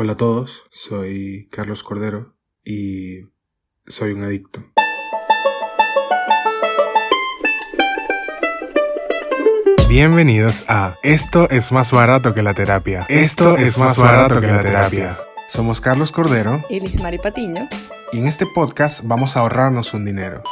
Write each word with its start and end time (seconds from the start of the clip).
Hola 0.00 0.12
a 0.12 0.16
todos, 0.16 0.62
soy 0.70 1.48
Carlos 1.50 1.82
Cordero 1.82 2.36
y 2.64 3.22
soy 3.84 4.12
un 4.12 4.22
adicto. 4.22 4.64
Bienvenidos 9.88 10.64
a 10.68 10.98
Esto 11.02 11.50
es 11.50 11.72
más 11.72 11.90
barato 11.90 12.32
que 12.32 12.44
la 12.44 12.54
terapia. 12.54 13.06
Esto 13.08 13.56
es 13.56 13.76
más 13.78 13.98
barato 13.98 14.40
que 14.40 14.46
la 14.46 14.60
terapia. 14.60 15.18
Somos 15.48 15.80
Carlos 15.80 16.12
Cordero 16.12 16.64
y 16.70 16.78
Liz 16.78 17.02
Mari 17.02 17.18
Patiño. 17.18 17.68
Y 18.12 18.20
en 18.20 18.28
este 18.28 18.46
podcast 18.54 19.00
vamos 19.02 19.36
a 19.36 19.40
ahorrarnos 19.40 19.94
un 19.94 20.04
dinero. 20.04 20.44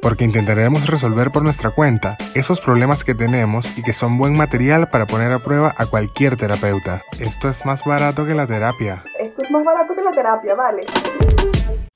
Porque 0.00 0.24
intentaremos 0.24 0.88
resolver 0.88 1.30
por 1.30 1.42
nuestra 1.42 1.70
cuenta 1.70 2.16
esos 2.34 2.60
problemas 2.60 3.02
que 3.02 3.14
tenemos 3.14 3.76
y 3.76 3.82
que 3.82 3.92
son 3.92 4.16
buen 4.16 4.36
material 4.36 4.90
para 4.90 5.06
poner 5.06 5.32
a 5.32 5.40
prueba 5.40 5.74
a 5.76 5.86
cualquier 5.86 6.36
terapeuta. 6.36 7.02
Esto 7.18 7.48
es 7.48 7.66
más 7.66 7.82
barato 7.84 8.24
que 8.24 8.34
la 8.34 8.46
terapia. 8.46 9.04
Esto 9.18 9.44
es 9.44 9.50
más 9.50 9.64
barato 9.64 9.94
que 9.96 10.02
la 10.02 10.12
terapia, 10.12 10.54
vale. 10.54 10.82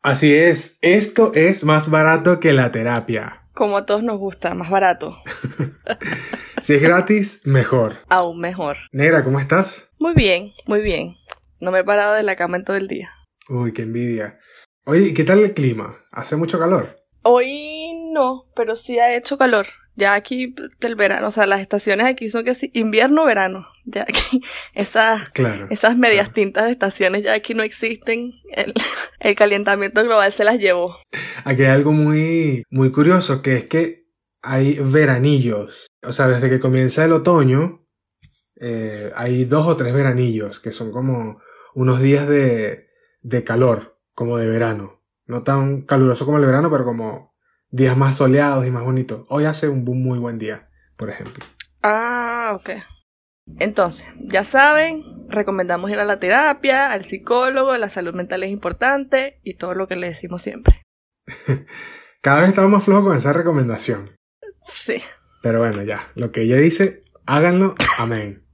Así 0.03 0.35
es, 0.35 0.79
esto 0.83 1.33
es 1.35 1.63
más 1.63 1.91
barato 1.91 2.41
que 2.41 2.53
la 2.53 2.73
terapia. 2.73 3.45
Como 3.55 3.77
a 3.77 3.87
todos 3.87 4.03
nos 4.03 4.19
gusta, 4.19 4.55
más 4.55 4.69
barato. 4.69 5.17
si 6.61 6.75
es 6.75 6.83
gratis, 6.83 7.43
mejor. 7.45 7.99
Aún 8.09 8.41
mejor. 8.41 8.79
Negra, 8.91 9.23
¿cómo 9.23 9.39
estás? 9.39 9.91
Muy 9.99 10.15
bien, 10.15 10.53
muy 10.67 10.81
bien. 10.81 11.15
No 11.61 11.71
me 11.71 11.81
he 11.81 11.85
parado 11.85 12.15
de 12.15 12.25
la 12.25 12.35
cama 12.35 12.57
en 12.57 12.65
todo 12.65 12.77
el 12.77 12.89
día. 12.89 13.11
Uy, 13.49 13.73
qué 13.73 13.83
envidia. 13.83 14.41
Oye, 14.87 15.15
¿qué 15.15 15.23
tal 15.23 15.39
el 15.39 15.55
clima? 15.55 15.95
¿Hace 16.11 16.35
mucho 16.35 16.59
calor? 16.59 16.99
Hoy 17.23 17.82
no, 18.13 18.47
pero 18.55 18.77
sí 18.77 18.99
ha 18.99 19.15
hecho 19.15 19.39
calor. 19.39 19.67
Ya 19.95 20.15
aquí 20.15 20.55
del 20.81 20.97
verano, 20.97 21.29
o 21.29 21.31
sea, 21.31 21.47
las 21.47 21.61
estaciones 21.61 22.07
aquí 22.07 22.31
son 22.31 22.45
que 22.45 22.57
invierno, 22.73 23.27
verano. 23.27 23.67
Ya 23.85 24.03
aquí, 24.03 24.41
esas, 24.75 25.31
esas 25.69 25.99
medias 25.99 26.33
tintas 26.33 26.65
de 26.65 26.73
estaciones 26.73 27.23
ya 27.23 27.35
aquí 27.35 27.53
no 27.53 27.63
existen. 27.63 28.33
El, 28.53 28.73
el, 29.21 29.35
calentamiento 29.35 30.03
global 30.03 30.33
se 30.33 30.45
las 30.45 30.59
llevó. 30.59 30.97
Aquí 31.45 31.63
hay 31.63 31.71
algo 31.71 31.93
muy, 31.93 32.63
muy 32.71 32.91
curioso, 32.91 33.43
que 33.43 33.57
es 33.57 33.65
que 33.65 34.07
hay 34.41 34.79
veranillos. 34.81 35.89
O 36.03 36.13
sea, 36.13 36.29
desde 36.29 36.49
que 36.49 36.61
comienza 36.61 37.05
el 37.05 37.13
otoño, 37.13 37.87
eh, 38.61 39.13
hay 39.15 39.45
dos 39.45 39.67
o 39.67 39.77
tres 39.77 39.93
veranillos, 39.93 40.59
que 40.59 40.73
son 40.73 40.91
como 40.91 41.41
unos 41.75 42.01
días 42.01 42.27
de, 42.27 42.89
de 43.21 43.45
calor, 43.45 43.99
como 44.15 44.39
de 44.39 44.47
verano. 44.47 45.03
No 45.27 45.43
tan 45.43 45.83
caluroso 45.83 46.25
como 46.25 46.39
el 46.39 46.47
verano, 46.47 46.71
pero 46.71 46.85
como 46.85 47.32
días 47.73 47.97
más 47.97 48.17
soleados 48.17 48.67
y 48.67 48.71
más 48.71 48.85
bonitos. 48.85 49.27
Hoy 49.29 49.47
hace 49.47 49.69
un 49.69 49.85
muy 49.85 50.19
buen 50.19 50.39
día, 50.39 50.69
por 50.97 51.11
ejemplo. 51.11 51.45
Ah, 51.83 52.53
ok. 52.55 52.71
Entonces, 53.59 54.13
ya 54.21 54.45
saben, 54.45 55.03
recomendamos 55.29 55.91
ir 55.91 55.99
a 55.99 56.05
la 56.05 56.21
terapia, 56.21 56.93
al 56.93 57.05
psicólogo, 57.05 57.77
la 57.77 57.89
salud 57.89 58.15
mental 58.15 58.45
es 58.45 58.51
importante 58.51 59.41
y 59.43 59.55
todo 59.55 59.75
lo 59.75 59.89
que 59.89 59.97
le 59.97 60.09
decimos 60.09 60.43
siempre. 60.43 60.83
Cada 62.21 62.43
vez 62.43 62.51
estamos 62.51 62.71
más 62.71 62.85
flojos 62.85 63.05
con 63.05 63.17
esa 63.17 63.33
recomendación. 63.33 64.15
Sí. 64.63 64.99
Pero 65.43 65.59
bueno, 65.59 65.83
ya, 65.83 66.13
lo 66.15 66.31
que 66.31 66.43
ella 66.43 66.57
dice, 66.57 67.03
háganlo, 67.27 67.75
amén. 67.99 68.47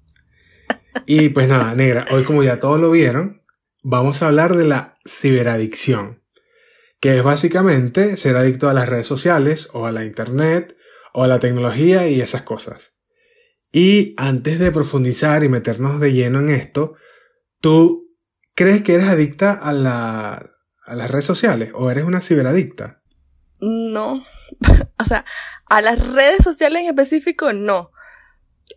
y 1.06 1.28
pues 1.28 1.48
nada, 1.48 1.74
negra, 1.74 2.06
hoy 2.10 2.24
como 2.24 2.42
ya 2.42 2.60
todos 2.60 2.80
lo 2.80 2.90
vieron, 2.90 3.42
vamos 3.82 4.22
a 4.22 4.28
hablar 4.28 4.56
de 4.56 4.66
la 4.66 4.96
ciberadicción 5.04 6.22
que 7.00 7.16
es 7.16 7.22
básicamente 7.22 8.16
ser 8.16 8.36
adicto 8.36 8.68
a 8.68 8.74
las 8.74 8.88
redes 8.88 9.06
sociales 9.06 9.68
o 9.72 9.86
a 9.86 9.92
la 9.92 10.04
internet 10.04 10.76
o 11.12 11.24
a 11.24 11.28
la 11.28 11.38
tecnología 11.38 12.08
y 12.08 12.20
esas 12.20 12.42
cosas. 12.42 12.92
Y 13.72 14.14
antes 14.16 14.58
de 14.58 14.72
profundizar 14.72 15.44
y 15.44 15.48
meternos 15.48 16.00
de 16.00 16.12
lleno 16.12 16.40
en 16.40 16.48
esto, 16.50 16.94
¿tú 17.60 18.08
crees 18.54 18.82
que 18.82 18.94
eres 18.94 19.08
adicta 19.08 19.52
a, 19.52 19.72
la, 19.72 20.50
a 20.84 20.94
las 20.96 21.10
redes 21.10 21.26
sociales 21.26 21.70
o 21.74 21.90
eres 21.90 22.04
una 22.04 22.20
ciberadicta? 22.20 23.02
No, 23.60 24.14
o 24.98 25.04
sea, 25.04 25.24
a 25.66 25.80
las 25.80 26.12
redes 26.12 26.42
sociales 26.42 26.82
en 26.82 26.88
específico 26.88 27.52
no. 27.52 27.90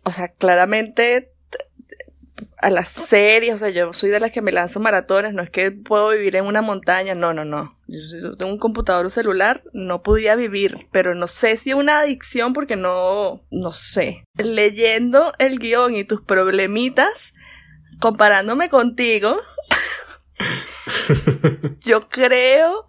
O 0.04 0.12
sea, 0.12 0.28
claramente 0.28 1.31
a 2.58 2.70
las 2.70 2.88
series, 2.88 3.54
o 3.54 3.58
sea, 3.58 3.70
yo 3.70 3.92
soy 3.92 4.10
de 4.10 4.20
las 4.20 4.32
que 4.32 4.42
me 4.42 4.52
lanzo 4.52 4.80
maratones, 4.80 5.34
no 5.34 5.42
es 5.42 5.50
que 5.50 5.70
puedo 5.70 6.10
vivir 6.10 6.36
en 6.36 6.46
una 6.46 6.62
montaña, 6.62 7.14
no, 7.14 7.32
no, 7.34 7.44
no. 7.44 7.78
Yo 7.86 8.36
tengo 8.36 8.52
un 8.52 8.58
computador 8.58 9.06
o 9.06 9.10
celular, 9.10 9.62
no 9.72 10.02
podía 10.02 10.34
vivir, 10.34 10.86
pero 10.92 11.14
no 11.14 11.26
sé 11.26 11.56
si 11.56 11.70
es 11.70 11.76
una 11.76 12.00
adicción 12.00 12.52
porque 12.52 12.76
no, 12.76 13.42
no 13.50 13.72
sé. 13.72 14.24
Leyendo 14.36 15.32
el 15.38 15.58
guion 15.58 15.94
y 15.94 16.04
tus 16.04 16.22
problemitas, 16.22 17.34
comparándome 18.00 18.68
contigo, 18.68 19.36
yo 21.80 22.08
creo 22.08 22.86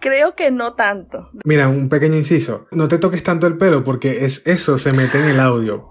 Creo 0.00 0.36
que 0.36 0.50
no 0.50 0.74
tanto. 0.74 1.28
Mira, 1.44 1.68
un 1.68 1.88
pequeño 1.88 2.14
inciso. 2.14 2.68
No 2.70 2.86
te 2.86 2.98
toques 2.98 3.22
tanto 3.22 3.46
el 3.46 3.58
pelo 3.58 3.82
porque 3.82 4.24
es 4.24 4.46
eso 4.46 4.78
se 4.78 4.92
mete 4.92 5.18
en 5.18 5.24
el 5.24 5.40
audio. 5.40 5.88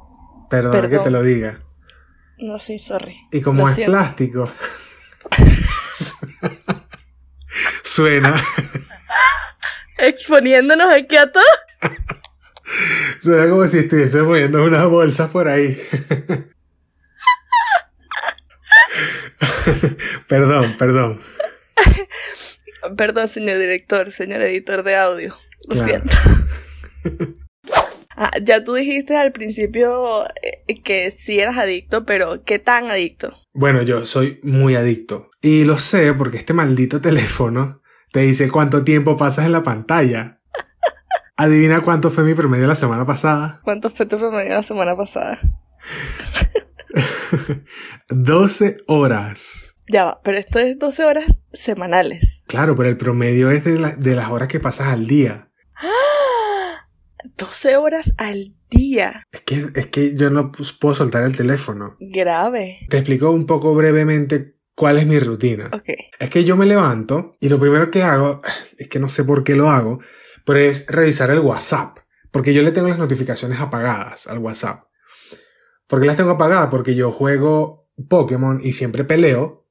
Perdón. 0.49 0.89
que 0.89 0.99
te 0.99 1.11
lo 1.11 1.21
diga. 1.23 1.66
No, 2.39 2.59
sí, 2.59 2.79
sorry. 2.79 3.17
Y 3.31 3.41
como 3.41 3.67
es 3.67 3.79
plástico. 3.79 4.51
suena. 7.83 8.43
Exponiéndonos 9.97 10.93
aquí 10.93 11.17
a 11.17 11.31
todos. 11.31 11.45
Suena 13.21 13.49
como 13.49 13.67
si 13.67 13.79
estuviese 13.79 14.21
moviendo 14.21 14.63
una 14.63 14.85
bolsa 14.85 15.29
por 15.29 15.47
ahí. 15.47 15.81
perdón, 20.27 20.75
perdón. 20.77 21.19
Perdón, 22.95 23.27
señor 23.27 23.57
director, 23.57 24.11
señor 24.11 24.43
editor 24.43 24.83
de 24.83 24.95
audio. 24.95 25.35
Lo 25.67 25.83
siento. 25.83 26.15
Ah, 28.19 28.31
ya 28.41 28.63
tú 28.63 28.73
dijiste 28.73 29.15
al 29.15 29.31
principio 29.31 30.25
eh, 30.41 30.81
que 30.81 31.11
sí 31.11 31.39
eras 31.39 31.55
adicto, 31.57 32.03
pero 32.03 32.43
¿qué 32.43 32.57
tan 32.57 32.89
adicto? 32.89 33.37
Bueno, 33.53 33.83
yo 33.83 34.07
soy 34.07 34.39
muy 34.41 34.73
adicto. 34.73 35.29
Y 35.39 35.65
lo 35.65 35.77
sé 35.77 36.15
porque 36.15 36.37
este 36.37 36.53
maldito 36.53 36.99
teléfono 36.99 37.83
te 38.11 38.21
dice 38.21 38.49
cuánto 38.49 38.83
tiempo 38.83 39.17
pasas 39.17 39.45
en 39.45 39.51
la 39.51 39.61
pantalla. 39.61 40.41
Adivina 41.37 41.81
cuánto 41.81 42.09
fue 42.09 42.23
mi 42.23 42.33
promedio 42.33 42.65
la 42.65 42.73
semana 42.73 43.05
pasada. 43.05 43.61
¿Cuánto 43.63 43.91
fue 43.91 44.07
tu 44.07 44.17
promedio 44.17 44.55
la 44.55 44.63
semana 44.63 44.97
pasada? 44.97 45.39
12 48.09 48.77
horas. 48.87 49.75
Ya 49.87 50.05
va, 50.05 50.21
pero 50.23 50.39
esto 50.39 50.57
es 50.57 50.79
12 50.79 51.05
horas 51.05 51.25
semanales. 51.53 52.41
Claro, 52.47 52.75
pero 52.75 52.89
el 52.89 52.97
promedio 52.97 53.51
es 53.51 53.63
de, 53.63 53.77
de 53.77 54.15
las 54.15 54.31
horas 54.31 54.47
que 54.47 54.59
pasas 54.59 54.87
al 54.87 55.05
día. 55.05 55.51
12 57.35 57.77
horas 57.77 58.13
al 58.17 58.53
día. 58.69 59.23
Es 59.31 59.41
que, 59.41 59.67
es 59.75 59.87
que 59.87 60.15
yo 60.15 60.29
no 60.29 60.51
puedo 60.51 60.95
soltar 60.95 61.23
el 61.23 61.35
teléfono. 61.35 61.95
Grave. 61.99 62.79
Te 62.89 62.97
explico 62.97 63.31
un 63.31 63.45
poco 63.45 63.73
brevemente 63.75 64.55
cuál 64.75 64.99
es 64.99 65.07
mi 65.07 65.19
rutina. 65.19 65.69
Ok. 65.73 65.89
Es 66.19 66.29
que 66.29 66.43
yo 66.43 66.55
me 66.55 66.65
levanto 66.65 67.35
y 67.39 67.49
lo 67.49 67.59
primero 67.59 67.89
que 67.89 68.03
hago, 68.03 68.41
es 68.77 68.87
que 68.87 68.99
no 68.99 69.09
sé 69.09 69.23
por 69.23 69.43
qué 69.43 69.55
lo 69.55 69.69
hago, 69.69 69.99
pero 70.45 70.59
es 70.59 70.87
revisar 70.87 71.31
el 71.31 71.39
WhatsApp. 71.39 71.99
Porque 72.31 72.53
yo 72.53 72.61
le 72.61 72.71
tengo 72.71 72.87
las 72.87 72.99
notificaciones 72.99 73.59
apagadas 73.59 74.27
al 74.27 74.37
WhatsApp. 74.39 74.83
¿Por 75.87 76.01
qué 76.01 76.07
las 76.07 76.17
tengo 76.17 76.31
apagadas? 76.31 76.69
Porque 76.69 76.93
yo 76.93 77.11
juego 77.11 77.89
Pokémon 78.09 78.59
y 78.61 78.73
siempre 78.73 79.03
peleo. 79.03 79.65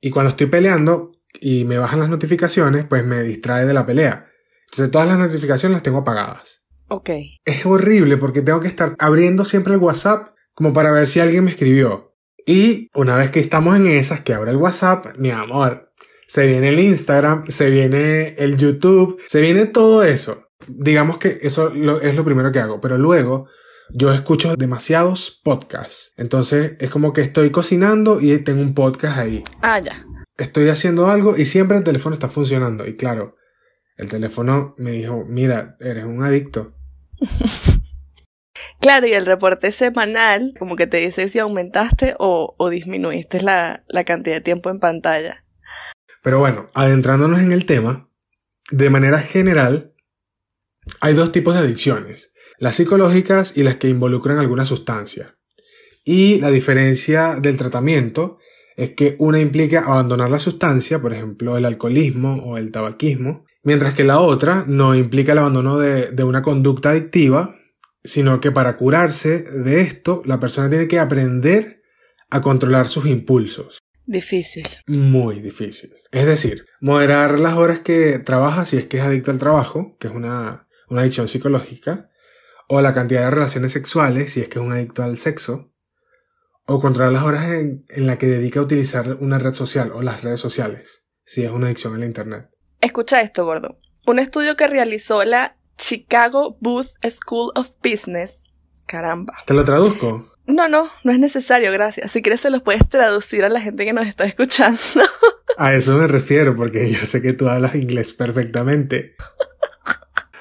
Y 0.00 0.10
cuando 0.10 0.30
estoy 0.30 0.46
peleando 0.46 1.12
y 1.40 1.64
me 1.64 1.78
bajan 1.78 2.00
las 2.00 2.10
notificaciones, 2.10 2.84
pues 2.84 3.04
me 3.04 3.22
distrae 3.22 3.66
de 3.66 3.74
la 3.74 3.86
pelea. 3.86 4.30
Entonces 4.66 4.90
todas 4.90 5.08
las 5.08 5.18
notificaciones 5.18 5.74
las 5.74 5.82
tengo 5.82 5.98
apagadas. 5.98 6.62
Ok. 6.88 7.10
Es 7.44 7.66
horrible 7.66 8.16
porque 8.16 8.42
tengo 8.42 8.60
que 8.60 8.68
estar 8.68 8.94
abriendo 8.98 9.44
siempre 9.44 9.74
el 9.74 9.80
WhatsApp 9.80 10.34
como 10.54 10.72
para 10.72 10.92
ver 10.92 11.08
si 11.08 11.20
alguien 11.20 11.44
me 11.44 11.50
escribió. 11.50 12.14
Y 12.46 12.90
una 12.94 13.16
vez 13.16 13.30
que 13.30 13.40
estamos 13.40 13.76
en 13.76 13.86
esas, 13.86 14.20
que 14.20 14.32
abro 14.32 14.50
el 14.50 14.56
WhatsApp, 14.56 15.16
mi 15.18 15.30
amor, 15.30 15.92
se 16.28 16.46
viene 16.46 16.68
el 16.68 16.78
Instagram, 16.78 17.46
se 17.48 17.70
viene 17.70 18.34
el 18.38 18.56
YouTube, 18.56 19.20
se 19.26 19.40
viene 19.40 19.66
todo 19.66 20.04
eso. 20.04 20.48
Digamos 20.68 21.18
que 21.18 21.38
eso 21.42 21.72
es 22.00 22.14
lo 22.14 22.24
primero 22.24 22.52
que 22.52 22.60
hago, 22.60 22.80
pero 22.80 22.98
luego 22.98 23.48
yo 23.90 24.12
escucho 24.12 24.56
demasiados 24.56 25.40
podcasts. 25.42 26.12
Entonces 26.16 26.74
es 26.78 26.90
como 26.90 27.12
que 27.12 27.20
estoy 27.20 27.50
cocinando 27.50 28.20
y 28.20 28.36
tengo 28.38 28.60
un 28.60 28.74
podcast 28.74 29.18
ahí. 29.18 29.42
Ah, 29.62 29.80
ya. 29.80 30.04
Estoy 30.36 30.68
haciendo 30.68 31.08
algo 31.08 31.36
y 31.36 31.46
siempre 31.46 31.76
el 31.76 31.84
teléfono 31.84 32.14
está 32.14 32.28
funcionando. 32.28 32.86
Y 32.86 32.96
claro, 32.96 33.36
el 33.96 34.08
teléfono 34.08 34.74
me 34.78 34.92
dijo, 34.92 35.24
mira, 35.26 35.76
eres 35.80 36.04
un 36.04 36.22
adicto. 36.22 36.75
claro, 38.80 39.06
y 39.06 39.12
el 39.12 39.26
reporte 39.26 39.72
semanal 39.72 40.54
como 40.58 40.76
que 40.76 40.86
te 40.86 40.98
dice 40.98 41.28
si 41.28 41.38
aumentaste 41.38 42.14
o, 42.18 42.54
disminuiste 42.70 43.42
la, 43.42 43.84
la 43.88 44.04
cantidad 44.04 44.36
de 44.36 44.40
tiempo 44.40 44.70
en 44.70 44.80
pantalla. 44.80 45.44
Pero 46.22 46.38
bueno, 46.40 46.68
adentrándonos 46.74 47.40
en 47.40 47.52
el 47.52 47.66
tema, 47.66 48.10
de 48.70 48.90
manera 48.90 49.20
general, 49.20 49.94
hay 51.00 51.14
dos 51.14 51.32
tipos 51.32 51.54
de 51.54 51.60
adicciones, 51.60 52.34
las 52.58 52.76
psicológicas 52.76 53.56
y 53.56 53.62
las 53.62 53.76
que 53.76 53.88
involucran 53.88 54.38
alguna 54.38 54.64
sustancia. 54.64 55.36
Y 56.04 56.40
la 56.40 56.50
diferencia 56.50 57.36
del 57.40 57.56
tratamiento 57.56 58.38
es 58.76 58.90
que 58.90 59.16
una 59.18 59.40
implica 59.40 59.80
abandonar 59.80 60.30
la 60.30 60.38
sustancia, 60.38 61.00
por 61.00 61.12
ejemplo, 61.12 61.56
el 61.56 61.64
alcoholismo 61.64 62.42
o 62.44 62.58
el 62.58 62.70
tabaquismo, 62.70 63.45
mientras 63.66 63.94
que 63.94 64.04
la 64.04 64.20
otra 64.20 64.64
no 64.68 64.94
implica 64.94 65.32
el 65.32 65.38
abandono 65.38 65.76
de, 65.76 66.12
de 66.12 66.22
una 66.22 66.40
conducta 66.40 66.90
adictiva, 66.90 67.56
sino 68.04 68.40
que 68.40 68.52
para 68.52 68.76
curarse 68.76 69.42
de 69.42 69.80
esto, 69.80 70.22
la 70.24 70.38
persona 70.38 70.70
tiene 70.70 70.86
que 70.86 71.00
aprender 71.00 71.82
a 72.30 72.42
controlar 72.42 72.86
sus 72.86 73.06
impulsos. 73.06 73.80
Difícil. 74.04 74.68
Muy 74.86 75.40
difícil. 75.40 75.92
Es 76.12 76.26
decir, 76.26 76.64
moderar 76.80 77.40
las 77.40 77.54
horas 77.54 77.80
que 77.80 78.20
trabaja 78.20 78.66
si 78.66 78.76
es 78.76 78.86
que 78.86 78.98
es 78.98 79.02
adicto 79.02 79.32
al 79.32 79.40
trabajo, 79.40 79.96
que 79.98 80.06
es 80.06 80.14
una, 80.14 80.68
una 80.88 81.00
adicción 81.00 81.26
psicológica, 81.26 82.08
o 82.68 82.80
la 82.80 82.94
cantidad 82.94 83.24
de 83.24 83.30
relaciones 83.30 83.72
sexuales 83.72 84.32
si 84.32 84.42
es 84.42 84.48
que 84.48 84.60
es 84.60 84.64
un 84.64 84.70
adicto 84.70 85.02
al 85.02 85.18
sexo, 85.18 85.72
o 86.66 86.80
controlar 86.80 87.12
las 87.12 87.24
horas 87.24 87.50
en, 87.50 87.84
en 87.88 88.06
la 88.06 88.16
que 88.16 88.28
dedica 88.28 88.60
a 88.60 88.62
utilizar 88.62 89.16
una 89.18 89.40
red 89.40 89.54
social 89.54 89.90
o 89.90 90.02
las 90.02 90.22
redes 90.22 90.38
sociales, 90.38 91.02
si 91.24 91.42
es 91.42 91.50
una 91.50 91.66
adicción 91.66 91.96
a 91.96 91.98
la 91.98 92.06
Internet. 92.06 92.55
Escucha 92.86 93.20
esto, 93.20 93.44
gordo. 93.44 93.80
Un 94.06 94.20
estudio 94.20 94.54
que 94.54 94.68
realizó 94.68 95.24
la 95.24 95.56
Chicago 95.76 96.56
Booth 96.60 96.86
School 97.10 97.50
of 97.56 97.70
Business. 97.82 98.44
Caramba. 98.86 99.34
¿Te 99.44 99.54
lo 99.54 99.64
traduzco? 99.64 100.32
No, 100.46 100.68
no, 100.68 100.88
no 101.02 101.10
es 101.10 101.18
necesario, 101.18 101.72
gracias. 101.72 102.12
Si 102.12 102.22
quieres 102.22 102.42
se 102.42 102.48
los 102.48 102.62
puedes 102.62 102.88
traducir 102.88 103.44
a 103.44 103.48
la 103.48 103.60
gente 103.60 103.84
que 103.84 103.92
nos 103.92 104.06
está 104.06 104.24
escuchando. 104.24 104.78
A 105.58 105.74
eso 105.74 105.98
me 105.98 106.06
refiero, 106.06 106.54
porque 106.54 106.88
yo 106.92 107.04
sé 107.06 107.20
que 107.20 107.32
tú 107.32 107.48
hablas 107.48 107.74
inglés 107.74 108.12
perfectamente. 108.12 109.14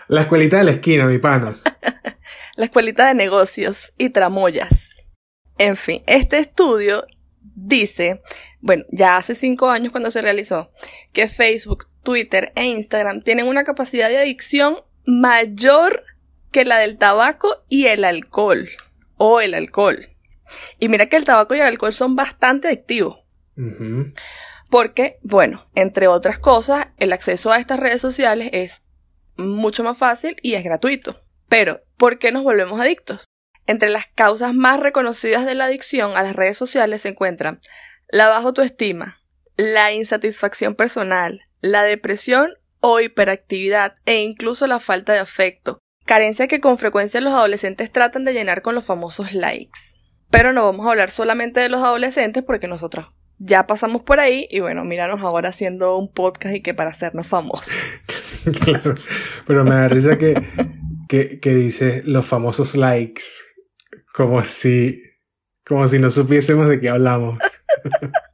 La 0.08 0.22
escuelita 0.22 0.60
de 0.60 0.66
la 0.66 0.72
esquina, 0.72 1.08
mi 1.08 1.18
pana. 1.18 1.58
la 2.58 2.66
escuelita 2.66 3.08
de 3.08 3.16
negocios 3.16 3.92
y 3.98 4.12
tramoyas. 4.12 4.92
En 5.58 5.78
fin, 5.78 6.04
este 6.06 6.38
estudio 6.38 7.08
dice, 7.56 8.22
bueno, 8.62 8.84
ya 8.92 9.18
hace 9.18 9.34
cinco 9.34 9.72
años 9.72 9.92
cuando 9.92 10.12
se 10.12 10.22
realizó, 10.22 10.70
que 11.12 11.28
Facebook, 11.28 11.88
Twitter 12.06 12.54
e 12.56 12.64
Instagram 12.64 13.22
tienen 13.22 13.48
una 13.48 13.66
capacidad 13.66 14.08
de 14.08 14.20
adicción 14.20 14.78
mayor 15.06 16.04
que 16.52 16.64
la 16.64 16.78
del 16.78 16.98
tabaco 16.98 17.66
y 17.68 17.88
el 17.88 18.06
alcohol. 18.06 18.70
O 19.18 19.42
el 19.42 19.54
alcohol. 19.54 20.08
Y 20.80 20.88
mira 20.88 21.08
que 21.08 21.18
el 21.18 21.26
tabaco 21.26 21.54
y 21.56 21.60
el 21.60 21.66
alcohol 21.66 21.92
son 21.92 22.16
bastante 22.16 22.70
adictivos. 22.70 23.20
Porque, 24.70 25.20
bueno, 25.22 25.70
entre 25.76 26.08
otras 26.08 26.40
cosas, 26.40 26.88
el 26.98 27.12
acceso 27.12 27.52
a 27.52 27.60
estas 27.60 27.80
redes 27.80 28.02
sociales 28.02 28.50
es 28.54 28.86
mucho 29.38 29.84
más 29.84 29.98
fácil 29.98 30.38
y 30.42 30.54
es 30.54 30.64
gratuito. 30.64 31.22
Pero, 31.50 31.82
¿por 31.98 32.20
qué 32.20 32.32
nos 32.32 32.44
volvemos 32.44 32.80
adictos? 32.80 33.26
Entre 33.68 33.90
las 33.90 34.08
causas 34.08 34.54
más 34.54 34.80
reconocidas 34.80 35.46
de 35.46 35.56
la 35.56 35.66
adicción 35.66 36.16
a 36.16 36.24
las 36.24 36.36
redes 36.36 36.58
sociales 36.58 37.02
se 37.02 37.10
encuentran 37.10 37.60
la 38.10 38.28
baja 38.28 38.48
autoestima, 38.48 39.20
la 39.58 39.92
insatisfacción 39.92 40.76
personal, 40.76 41.42
la 41.66 41.82
depresión 41.82 42.52
o 42.80 43.00
hiperactividad 43.00 43.94
e 44.06 44.22
incluso 44.22 44.68
la 44.68 44.80
falta 44.80 45.14
de 45.14 45.20
afecto, 45.20 45.80
carencia 46.06 46.48
que 46.48 46.60
con 46.62 46.78
frecuencia 46.78 47.20
los 47.22 47.34
adolescentes 47.34 47.92
tratan 47.92 48.24
de 48.24 48.34
llenar 48.34 48.62
con 48.62 48.76
los 48.76 48.86
famosos 48.86 49.34
likes. 49.34 49.80
Pero 50.30 50.54
no 50.54 50.64
vamos 50.64 50.86
a 50.86 50.92
hablar 50.92 51.10
solamente 51.10 51.60
de 51.60 51.70
los 51.70 51.82
adolescentes 51.82 52.44
porque 52.44 52.68
nosotros 52.68 53.08
ya 53.40 53.66
pasamos 53.66 54.04
por 54.04 54.20
ahí 54.20 54.48
y 54.52 54.60
bueno, 54.60 54.84
míranos 54.84 55.22
ahora 55.22 55.50
haciendo 55.50 55.98
un 55.98 56.12
podcast 56.14 56.56
y 56.56 56.62
que 56.62 56.76
para 56.76 56.92
hacernos 56.92 57.26
famosos. 57.26 57.76
claro. 58.64 58.94
Pero 59.48 59.64
me 59.64 59.72
da 59.72 59.88
risa 59.88 60.20
que, 60.20 60.36
que, 61.10 61.40
que 61.40 61.56
dice 61.56 62.04
los 62.06 62.28
famosos 62.28 62.76
likes. 62.76 63.24
Como 64.14 64.44
si. 64.44 65.02
Como 65.66 65.88
si 65.88 65.98
no 65.98 66.12
supiésemos 66.12 66.70
de 66.70 66.80
qué 66.80 66.90
hablamos. 66.90 67.40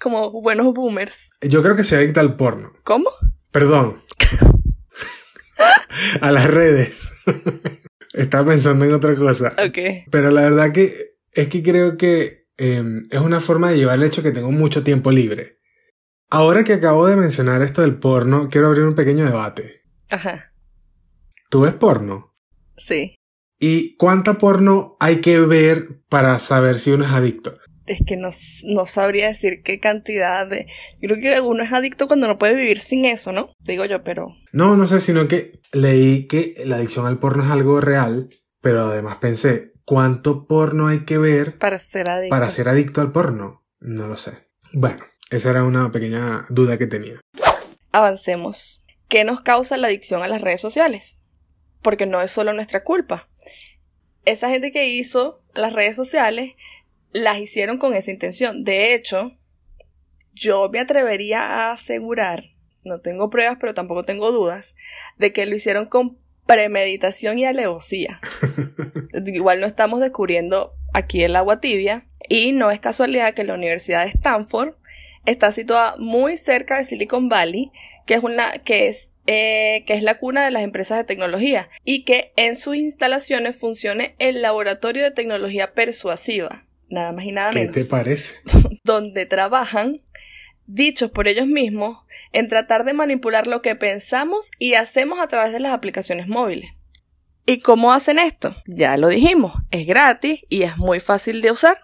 Como 0.00 0.30
buenos 0.40 0.72
boomers. 0.72 1.28
Yo 1.42 1.62
creo 1.62 1.76
que 1.76 1.84
se 1.84 1.96
adicta 1.96 2.20
al 2.20 2.34
porno. 2.34 2.72
¿Cómo? 2.84 3.10
Perdón. 3.50 4.00
a 6.22 6.30
las 6.30 6.50
redes. 6.50 7.10
Estaba 8.14 8.50
pensando 8.50 8.86
en 8.86 8.94
otra 8.94 9.14
cosa. 9.14 9.52
Ok. 9.62 9.78
Pero 10.10 10.30
la 10.30 10.42
verdad 10.42 10.72
que 10.72 11.16
es 11.32 11.48
que 11.48 11.62
creo 11.62 11.98
que 11.98 12.46
eh, 12.56 12.82
es 13.10 13.20
una 13.20 13.42
forma 13.42 13.70
de 13.70 13.76
llevar 13.76 13.98
el 13.98 14.06
hecho 14.06 14.22
que 14.22 14.32
tengo 14.32 14.50
mucho 14.50 14.82
tiempo 14.82 15.10
libre. 15.10 15.60
Ahora 16.30 16.64
que 16.64 16.74
acabo 16.74 17.06
de 17.06 17.16
mencionar 17.16 17.60
esto 17.60 17.82
del 17.82 17.98
porno, 17.98 18.48
quiero 18.50 18.68
abrir 18.68 18.84
un 18.84 18.94
pequeño 18.94 19.26
debate. 19.26 19.82
Ajá. 20.08 20.54
¿Tú 21.50 21.62
ves 21.62 21.74
porno? 21.74 22.34
Sí. 22.78 23.16
¿Y 23.58 23.96
cuánta 23.96 24.38
porno 24.38 24.96
hay 24.98 25.20
que 25.20 25.40
ver 25.40 26.00
para 26.08 26.38
saber 26.38 26.80
si 26.80 26.92
uno 26.92 27.04
es 27.04 27.10
adicto? 27.10 27.59
Es 27.90 28.02
que 28.06 28.16
no, 28.16 28.30
no 28.66 28.86
sabría 28.86 29.26
decir 29.26 29.62
qué 29.64 29.80
cantidad 29.80 30.46
de... 30.46 30.66
Yo 31.00 31.08
creo 31.08 31.20
que 31.20 31.40
uno 31.40 31.64
es 31.64 31.72
adicto 31.72 32.06
cuando 32.06 32.28
no 32.28 32.38
puede 32.38 32.54
vivir 32.54 32.78
sin 32.78 33.04
eso, 33.04 33.32
¿no? 33.32 33.48
Digo 33.58 33.84
yo, 33.84 34.04
pero... 34.04 34.28
No, 34.52 34.76
no 34.76 34.86
sé, 34.86 35.00
sino 35.00 35.26
que 35.26 35.58
leí 35.72 36.28
que 36.28 36.54
la 36.64 36.76
adicción 36.76 37.06
al 37.06 37.18
porno 37.18 37.42
es 37.44 37.50
algo 37.50 37.80
real, 37.80 38.28
pero 38.60 38.86
además 38.86 39.16
pensé, 39.16 39.72
¿cuánto 39.84 40.46
porno 40.46 40.86
hay 40.86 41.00
que 41.00 41.18
ver 41.18 41.58
Para 41.58 41.80
ser 41.80 42.08
adicto. 42.08 42.30
para 42.30 42.48
ser 42.52 42.68
adicto 42.68 43.00
al 43.00 43.10
porno? 43.10 43.66
No 43.80 44.06
lo 44.06 44.16
sé. 44.16 44.38
Bueno, 44.72 45.04
esa 45.32 45.50
era 45.50 45.64
una 45.64 45.90
pequeña 45.90 46.46
duda 46.48 46.78
que 46.78 46.86
tenía. 46.86 47.20
Avancemos. 47.90 48.84
¿Qué 49.08 49.24
nos 49.24 49.40
causa 49.40 49.76
la 49.76 49.88
adicción 49.88 50.22
a 50.22 50.28
las 50.28 50.42
redes 50.42 50.60
sociales? 50.60 51.18
Porque 51.82 52.06
no 52.06 52.22
es 52.22 52.30
solo 52.30 52.52
nuestra 52.52 52.84
culpa. 52.84 53.28
Esa 54.24 54.48
gente 54.48 54.70
que 54.70 54.86
hizo 54.90 55.42
las 55.54 55.72
redes 55.72 55.96
sociales 55.96 56.54
las 57.12 57.38
hicieron 57.38 57.78
con 57.78 57.94
esa 57.94 58.10
intención. 58.10 58.64
De 58.64 58.94
hecho, 58.94 59.32
yo 60.32 60.68
me 60.70 60.80
atrevería 60.80 61.42
a 61.42 61.72
asegurar, 61.72 62.44
no 62.84 63.00
tengo 63.00 63.30
pruebas, 63.30 63.58
pero 63.60 63.74
tampoco 63.74 64.02
tengo 64.02 64.32
dudas, 64.32 64.74
de 65.18 65.32
que 65.32 65.46
lo 65.46 65.54
hicieron 65.54 65.86
con 65.86 66.18
premeditación 66.46 67.38
y 67.38 67.44
alevosía. 67.44 68.20
Igual 69.26 69.60
no 69.60 69.66
estamos 69.66 70.00
descubriendo 70.00 70.74
aquí 70.92 71.22
el 71.22 71.36
agua 71.36 71.60
tibia 71.60 72.06
y 72.28 72.52
no 72.52 72.70
es 72.70 72.80
casualidad 72.80 73.34
que 73.34 73.44
la 73.44 73.54
Universidad 73.54 74.04
de 74.04 74.10
Stanford 74.10 74.74
está 75.26 75.52
situada 75.52 75.96
muy 75.98 76.36
cerca 76.36 76.78
de 76.78 76.84
Silicon 76.84 77.28
Valley, 77.28 77.70
que 78.06 78.14
es 78.14 78.22
una 78.22 78.58
que 78.58 78.88
es 78.88 79.10
eh, 79.26 79.84
que 79.86 79.94
es 79.94 80.02
la 80.02 80.18
cuna 80.18 80.44
de 80.44 80.50
las 80.50 80.62
empresas 80.62 80.98
de 80.98 81.04
tecnología 81.04 81.68
y 81.84 82.04
que 82.04 82.32
en 82.36 82.56
sus 82.56 82.74
instalaciones 82.74 83.60
funcione 83.60 84.16
el 84.18 84.42
laboratorio 84.42 85.04
de 85.04 85.10
tecnología 85.10 85.72
persuasiva, 85.72 86.66
nada 86.90 87.12
más 87.12 87.24
y 87.24 87.32
nada 87.32 87.50
¿Qué 87.50 87.60
menos, 87.60 87.74
te 87.74 87.84
parece? 87.84 88.34
donde 88.84 89.26
trabajan 89.26 90.02
dichos 90.66 91.10
por 91.10 91.28
ellos 91.28 91.46
mismos 91.46 91.98
en 92.32 92.46
tratar 92.46 92.84
de 92.84 92.92
manipular 92.92 93.46
lo 93.46 93.62
que 93.62 93.74
pensamos 93.74 94.50
y 94.58 94.74
hacemos 94.74 95.18
a 95.18 95.26
través 95.26 95.52
de 95.52 95.60
las 95.60 95.72
aplicaciones 95.72 96.28
móviles. 96.28 96.70
¿Y 97.46 97.58
cómo 97.58 97.92
hacen 97.92 98.18
esto? 98.18 98.54
Ya 98.66 98.96
lo 98.96 99.08
dijimos, 99.08 99.54
es 99.70 99.86
gratis 99.86 100.44
y 100.48 100.62
es 100.62 100.76
muy 100.76 101.00
fácil 101.00 101.42
de 101.42 101.50
usar. 101.50 101.78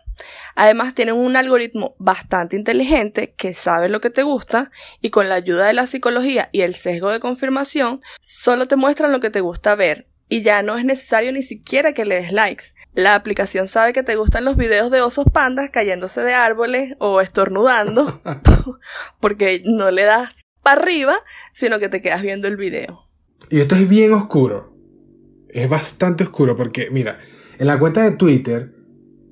Además 0.54 0.94
tienen 0.94 1.16
un 1.16 1.36
algoritmo 1.36 1.94
bastante 1.98 2.56
inteligente 2.56 3.34
que 3.34 3.52
sabe 3.54 3.88
lo 3.88 4.00
que 4.00 4.10
te 4.10 4.22
gusta 4.22 4.70
y 5.00 5.10
con 5.10 5.28
la 5.28 5.34
ayuda 5.34 5.66
de 5.66 5.74
la 5.74 5.86
psicología 5.86 6.48
y 6.52 6.62
el 6.62 6.74
sesgo 6.74 7.10
de 7.10 7.20
confirmación 7.20 8.00
solo 8.20 8.68
te 8.68 8.76
muestran 8.76 9.12
lo 9.12 9.20
que 9.20 9.30
te 9.30 9.40
gusta 9.40 9.74
ver 9.74 10.06
y 10.28 10.42
ya 10.42 10.62
no 10.62 10.76
es 10.76 10.84
necesario 10.84 11.32
ni 11.32 11.42
siquiera 11.42 11.92
que 11.92 12.04
le 12.04 12.16
des 12.16 12.32
likes. 12.32 12.64
La 12.94 13.14
aplicación 13.14 13.68
sabe 13.68 13.92
que 13.92 14.02
te 14.02 14.16
gustan 14.16 14.44
los 14.44 14.56
videos 14.56 14.90
de 14.90 15.02
osos 15.02 15.26
pandas 15.32 15.70
cayéndose 15.70 16.22
de 16.22 16.34
árboles 16.34 16.94
o 16.98 17.20
estornudando 17.20 18.20
porque 19.20 19.62
no 19.64 19.90
le 19.90 20.04
das 20.04 20.34
para 20.62 20.82
arriba, 20.82 21.16
sino 21.52 21.78
que 21.78 21.88
te 21.88 22.00
quedas 22.00 22.22
viendo 22.22 22.48
el 22.48 22.56
video. 22.56 23.00
Y 23.50 23.60
esto 23.60 23.76
es 23.76 23.88
bien 23.88 24.12
oscuro. 24.12 24.74
Es 25.48 25.68
bastante 25.68 26.24
oscuro 26.24 26.56
porque, 26.56 26.88
mira, 26.90 27.18
en 27.58 27.66
la 27.68 27.78
cuenta 27.78 28.02
de 28.02 28.16
Twitter 28.16 28.72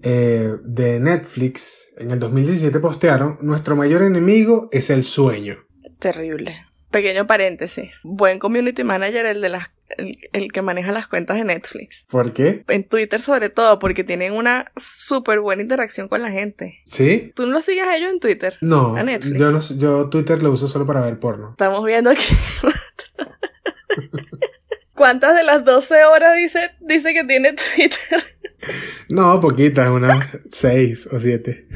eh, 0.02 0.52
de 0.62 1.00
Netflix, 1.00 1.88
en 1.96 2.10
el 2.10 2.20
2017 2.20 2.78
postearon, 2.78 3.38
nuestro 3.40 3.74
mayor 3.74 4.02
enemigo 4.02 4.68
es 4.70 4.90
el 4.90 5.02
sueño. 5.02 5.56
Terrible. 5.98 6.54
Pequeño 6.94 7.26
paréntesis. 7.26 7.98
Buen 8.04 8.38
community 8.38 8.84
manager 8.84 9.26
el 9.26 9.40
de 9.40 9.48
las 9.48 9.72
el, 9.98 10.16
el 10.32 10.52
que 10.52 10.62
maneja 10.62 10.92
las 10.92 11.08
cuentas 11.08 11.36
de 11.36 11.42
Netflix. 11.42 12.04
¿Por 12.08 12.32
qué? 12.32 12.62
En 12.68 12.84
Twitter 12.84 13.20
sobre 13.20 13.50
todo, 13.50 13.80
porque 13.80 14.04
tienen 14.04 14.32
una 14.32 14.70
súper 14.76 15.40
buena 15.40 15.62
interacción 15.62 16.06
con 16.06 16.22
la 16.22 16.30
gente. 16.30 16.84
¿Sí? 16.86 17.32
¿Tú 17.34 17.46
no 17.46 17.52
lo 17.54 17.62
sigues 17.62 17.84
a 17.84 17.96
ellos 17.96 18.12
en 18.12 18.20
Twitter? 18.20 18.56
No, 18.60 18.94
A 18.94 19.02
Netflix. 19.02 19.40
yo, 19.40 19.50
no, 19.50 19.60
yo 19.76 20.08
Twitter 20.08 20.40
lo 20.40 20.52
uso 20.52 20.68
solo 20.68 20.86
para 20.86 21.00
ver 21.00 21.18
porno. 21.18 21.50
Estamos 21.50 21.84
viendo 21.84 22.10
aquí. 22.10 22.32
¿Cuántas 24.94 25.34
de 25.34 25.42
las 25.42 25.64
12 25.64 26.04
horas 26.04 26.36
dice, 26.36 26.70
dice 26.80 27.12
que 27.12 27.24
tiene 27.24 27.54
Twitter? 27.54 28.22
No, 29.08 29.40
poquitas, 29.40 29.88
unas 29.88 30.28
6 30.50 31.08
o 31.12 31.18
7. 31.18 31.68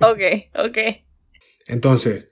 ok, 0.00 0.66
ok. 0.66 0.78
Entonces, 1.66 2.30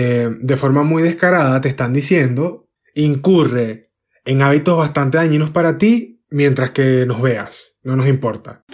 eh, 0.00 0.30
de 0.38 0.56
forma 0.56 0.84
muy 0.84 1.02
descarada 1.02 1.60
te 1.60 1.68
están 1.68 1.92
diciendo, 1.92 2.68
incurre 2.94 3.82
en 4.24 4.42
hábitos 4.42 4.78
bastante 4.78 5.18
dañinos 5.18 5.50
para 5.50 5.76
ti 5.76 6.22
mientras 6.30 6.70
que 6.70 7.04
nos 7.04 7.20
veas, 7.20 7.80
no 7.82 7.96
nos 7.96 8.06
importa. 8.06 8.64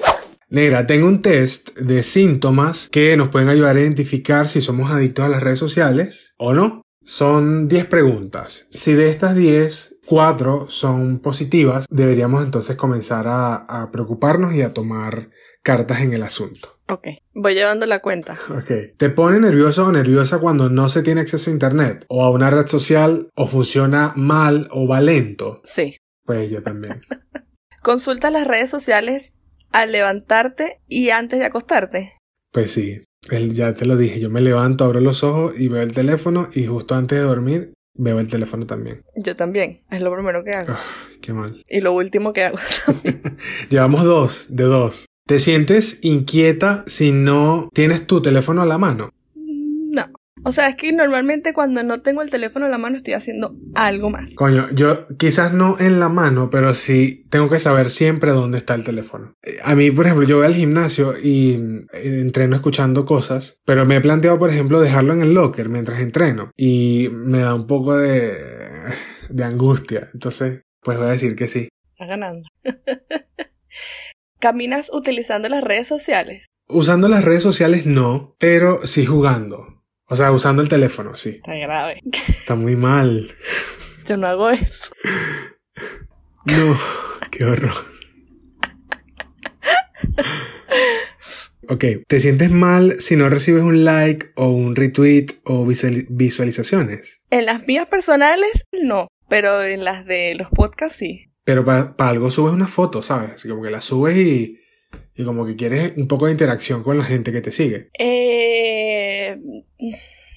Negra, 0.50 0.86
tengo 0.86 1.08
un 1.08 1.22
test 1.22 1.78
de 1.78 2.02
síntomas 2.02 2.90
que 2.90 3.16
nos 3.16 3.30
pueden 3.30 3.48
ayudar 3.48 3.74
a 3.76 3.80
identificar 3.80 4.50
si 4.50 4.60
somos 4.60 4.90
adictos 4.90 5.24
a 5.24 5.30
las 5.30 5.42
redes 5.42 5.58
sociales 5.58 6.34
o 6.36 6.52
no. 6.52 6.82
Son 7.02 7.68
10 7.68 7.86
preguntas. 7.86 8.68
Si 8.74 8.92
de 8.92 9.08
estas 9.08 9.34
10, 9.34 10.00
4 10.04 10.66
son 10.68 11.20
positivas, 11.20 11.86
deberíamos 11.88 12.44
entonces 12.44 12.76
comenzar 12.76 13.28
a, 13.28 13.54
a 13.54 13.90
preocuparnos 13.90 14.54
y 14.54 14.60
a 14.60 14.74
tomar 14.74 15.30
cartas 15.64 16.02
en 16.02 16.12
el 16.12 16.22
asunto. 16.22 16.78
Ok, 16.88 17.08
voy 17.34 17.54
llevando 17.54 17.86
la 17.86 18.00
cuenta. 18.00 18.38
Ok. 18.50 18.96
¿Te 18.96 19.10
pone 19.10 19.40
nervioso 19.40 19.86
o 19.86 19.92
nerviosa 19.92 20.38
cuando 20.38 20.68
no 20.68 20.88
se 20.90 21.02
tiene 21.02 21.22
acceso 21.22 21.50
a 21.50 21.54
internet? 21.54 22.04
¿O 22.08 22.22
a 22.22 22.30
una 22.30 22.50
red 22.50 22.66
social? 22.66 23.28
¿O 23.34 23.48
funciona 23.48 24.12
mal 24.14 24.68
o 24.70 24.86
va 24.86 25.00
lento? 25.00 25.62
Sí. 25.64 25.96
Pues 26.24 26.50
yo 26.50 26.62
también. 26.62 27.00
¿Consultas 27.82 28.32
las 28.32 28.46
redes 28.46 28.70
sociales 28.70 29.32
al 29.72 29.92
levantarte 29.92 30.80
y 30.86 31.10
antes 31.10 31.38
de 31.38 31.46
acostarte? 31.46 32.12
Pues 32.52 32.70
sí, 32.70 33.00
ya 33.52 33.74
te 33.74 33.86
lo 33.86 33.96
dije, 33.96 34.20
yo 34.20 34.30
me 34.30 34.40
levanto, 34.40 34.84
abro 34.84 35.00
los 35.00 35.24
ojos 35.24 35.54
y 35.58 35.68
veo 35.68 35.82
el 35.82 35.92
teléfono 35.92 36.48
y 36.54 36.66
justo 36.66 36.94
antes 36.94 37.18
de 37.18 37.24
dormir 37.24 37.72
veo 37.94 38.20
el 38.20 38.28
teléfono 38.28 38.66
también. 38.66 39.02
Yo 39.16 39.34
también, 39.34 39.80
es 39.90 40.02
lo 40.02 40.12
primero 40.12 40.44
que 40.44 40.52
hago. 40.52 40.72
Ah, 40.72 40.84
qué 41.20 41.32
mal. 41.32 41.62
Y 41.68 41.80
lo 41.80 41.92
último 41.92 42.32
que 42.32 42.44
hago. 42.44 42.58
Llevamos 43.70 44.04
dos, 44.04 44.46
de 44.50 44.64
dos. 44.64 45.06
¿Te 45.26 45.38
sientes 45.38 46.00
inquieta 46.02 46.84
si 46.86 47.10
no 47.10 47.70
tienes 47.72 48.06
tu 48.06 48.20
teléfono 48.20 48.60
a 48.60 48.66
la 48.66 48.76
mano? 48.76 49.08
No. 49.34 50.04
O 50.44 50.52
sea, 50.52 50.68
es 50.68 50.74
que 50.74 50.92
normalmente 50.92 51.54
cuando 51.54 51.82
no 51.82 52.02
tengo 52.02 52.20
el 52.20 52.28
teléfono 52.28 52.66
en 52.66 52.70
la 52.72 52.76
mano 52.76 52.96
estoy 52.98 53.14
haciendo 53.14 53.54
algo 53.74 54.10
más. 54.10 54.34
Coño, 54.34 54.68
yo 54.74 55.08
quizás 55.16 55.54
no 55.54 55.78
en 55.80 55.98
la 55.98 56.10
mano, 56.10 56.50
pero 56.50 56.74
sí 56.74 57.24
tengo 57.30 57.48
que 57.48 57.58
saber 57.58 57.90
siempre 57.90 58.32
dónde 58.32 58.58
está 58.58 58.74
el 58.74 58.84
teléfono. 58.84 59.32
Eh, 59.42 59.56
A 59.64 59.74
mí, 59.74 59.90
por 59.90 60.04
ejemplo, 60.04 60.26
yo 60.28 60.36
voy 60.36 60.46
al 60.46 60.54
gimnasio 60.54 61.14
y 61.18 61.52
eh, 61.94 62.20
entreno 62.20 62.56
escuchando 62.56 63.06
cosas, 63.06 63.62
pero 63.64 63.86
me 63.86 63.96
he 63.96 64.00
planteado, 64.02 64.38
por 64.38 64.50
ejemplo, 64.50 64.78
dejarlo 64.82 65.14
en 65.14 65.22
el 65.22 65.32
locker 65.32 65.70
mientras 65.70 66.00
entreno 66.00 66.50
y 66.54 67.08
me 67.10 67.38
da 67.38 67.54
un 67.54 67.66
poco 67.66 67.96
de, 67.96 68.34
de 69.30 69.44
angustia. 69.44 70.10
Entonces, 70.12 70.64
pues 70.82 70.98
voy 70.98 71.06
a 71.06 71.12
decir 71.12 71.34
que 71.34 71.48
sí. 71.48 71.68
Está 71.92 72.04
ganando. 72.04 72.46
¿Caminas 74.40 74.90
utilizando 74.92 75.48
las 75.48 75.62
redes 75.64 75.88
sociales? 75.88 76.46
Usando 76.68 77.08
las 77.08 77.24
redes 77.24 77.42
sociales 77.42 77.86
no, 77.86 78.36
pero 78.38 78.86
sí 78.86 79.04
jugando. 79.06 79.82
O 80.06 80.16
sea, 80.16 80.32
usando 80.32 80.62
el 80.62 80.68
teléfono, 80.68 81.16
sí. 81.16 81.30
Está 81.30 81.54
grave. 81.54 82.00
Está 82.28 82.54
muy 82.54 82.76
mal. 82.76 83.34
Yo 84.06 84.16
no 84.16 84.26
hago 84.26 84.50
eso. 84.50 84.92
No, 86.46 86.78
qué 87.30 87.44
horror. 87.44 87.72
Ok, 91.68 91.84
¿te 92.06 92.20
sientes 92.20 92.50
mal 92.50 93.00
si 93.00 93.16
no 93.16 93.30
recibes 93.30 93.62
un 93.62 93.84
like 93.86 94.32
o 94.36 94.48
un 94.48 94.76
retweet 94.76 95.28
o 95.44 95.64
visuali- 95.64 96.06
visualizaciones? 96.10 97.22
En 97.30 97.46
las 97.46 97.66
mías 97.66 97.88
personales, 97.88 98.64
no. 98.72 99.08
Pero 99.30 99.62
en 99.62 99.84
las 99.84 100.04
de 100.04 100.34
los 100.34 100.50
podcasts, 100.50 100.98
sí. 100.98 101.30
Pero 101.44 101.64
para 101.64 101.94
algo 101.98 102.30
subes 102.30 102.54
una 102.54 102.66
foto, 102.66 103.02
¿sabes? 103.02 103.32
Así 103.32 103.48
como 103.48 103.62
que 103.62 103.70
la 103.70 103.80
subes 103.80 104.16
y, 104.16 104.60
y 105.14 105.24
como 105.24 105.44
que 105.44 105.56
quieres 105.56 105.96
un 105.96 106.08
poco 106.08 106.26
de 106.26 106.32
interacción 106.32 106.82
con 106.82 106.96
la 106.98 107.04
gente 107.04 107.32
que 107.32 107.42
te 107.42 107.52
sigue. 107.52 107.90
Eh, 107.98 109.38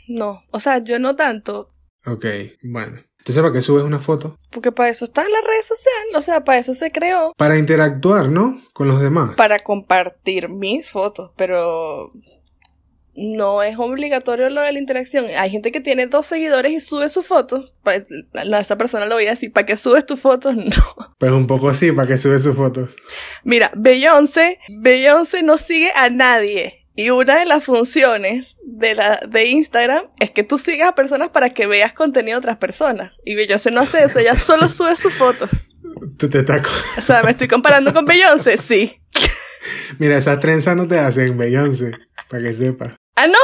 no. 0.07 0.43
O 0.51 0.59
sea, 0.59 0.83
yo 0.83 0.99
no 0.99 1.15
tanto. 1.15 1.71
Ok, 2.05 2.25
bueno. 2.63 2.99
Entonces, 3.19 3.41
¿para 3.41 3.53
qué 3.53 3.61
subes 3.61 3.83
una 3.83 3.99
foto? 3.99 4.37
Porque 4.51 4.71
para 4.71 4.89
eso 4.89 5.03
está 5.03 5.21
en 5.25 5.31
la 5.31 5.41
red 5.41 5.61
social. 5.61 6.15
O 6.15 6.21
sea, 6.21 6.45
para 6.45 6.59
eso 6.59 6.73
se 6.73 6.91
creó. 6.91 7.33
Para 7.35 7.57
interactuar, 7.57 8.29
¿no? 8.29 8.61
Con 8.71 8.87
los 8.87 9.01
demás. 9.01 9.35
Para 9.35 9.59
compartir 9.59 10.47
mis 10.47 10.89
fotos. 10.89 11.31
Pero 11.35 12.13
no 13.17 13.63
es 13.63 13.77
obligatorio 13.79 14.49
lo 14.51 14.61
de 14.61 14.71
la 14.71 14.79
interacción. 14.79 15.25
Hay 15.37 15.49
gente 15.49 15.71
que 15.71 15.81
tiene 15.81 16.05
dos 16.05 16.27
seguidores 16.27 16.71
y 16.71 16.79
sube 16.79 17.09
sus 17.09 17.25
fotos. 17.25 17.73
A 17.83 18.59
esta 18.59 18.77
persona 18.77 19.07
le 19.07 19.15
voy 19.15 19.25
a 19.25 19.31
decir, 19.31 19.51
¿para 19.51 19.65
qué 19.65 19.75
subes 19.75 20.05
tus 20.05 20.19
fotos? 20.21 20.55
No. 20.67 21.15
Pues 21.17 21.31
un 21.31 21.47
poco 21.47 21.73
sí, 21.73 21.91
¿para 21.93 22.09
qué 22.09 22.17
subes 22.17 22.43
sus 22.43 22.55
fotos? 22.55 22.89
Mira, 23.43 23.71
Beyoncé, 23.75 24.59
Beyoncé 24.69 25.41
no 25.41 25.57
sigue 25.57 25.91
a 25.95 26.09
nadie. 26.09 26.85
Y 26.95 27.09
una 27.09 27.39
de 27.39 27.45
las 27.45 27.63
funciones 27.63 28.57
de, 28.63 28.95
la, 28.95 29.21
de 29.27 29.45
Instagram 29.45 30.05
es 30.19 30.31
que 30.31 30.43
tú 30.43 30.57
sigas 30.57 30.89
a 30.89 30.95
personas 30.95 31.29
para 31.29 31.49
que 31.49 31.67
veas 31.67 31.93
contenido 31.93 32.35
de 32.35 32.39
otras 32.39 32.57
personas. 32.57 33.13
Y 33.23 33.35
Beyoncé 33.35 33.71
no 33.71 33.81
hace 33.81 34.03
eso, 34.03 34.19
ella 34.19 34.35
solo 34.45 34.67
sube 34.67 34.95
sus 34.95 35.13
fotos. 35.13 35.49
Tú 36.17 36.29
te 36.29 36.43
taco. 36.43 36.69
O 36.97 37.01
sea, 37.01 37.23
¿me 37.23 37.31
estoy 37.31 37.47
comparando 37.47 37.93
con 37.93 38.05
Beyoncé? 38.07 38.57
Sí. 38.57 38.99
Mira, 39.97 40.17
esas 40.17 40.39
trenzas 40.39 40.75
no 40.75 40.87
te 40.87 40.99
hacen 40.99 41.37
Beyoncé, 41.37 41.91
para 42.29 42.43
que 42.43 42.53
sepas. 42.53 42.93
¿Ah, 43.17 43.25
no? 43.25 43.39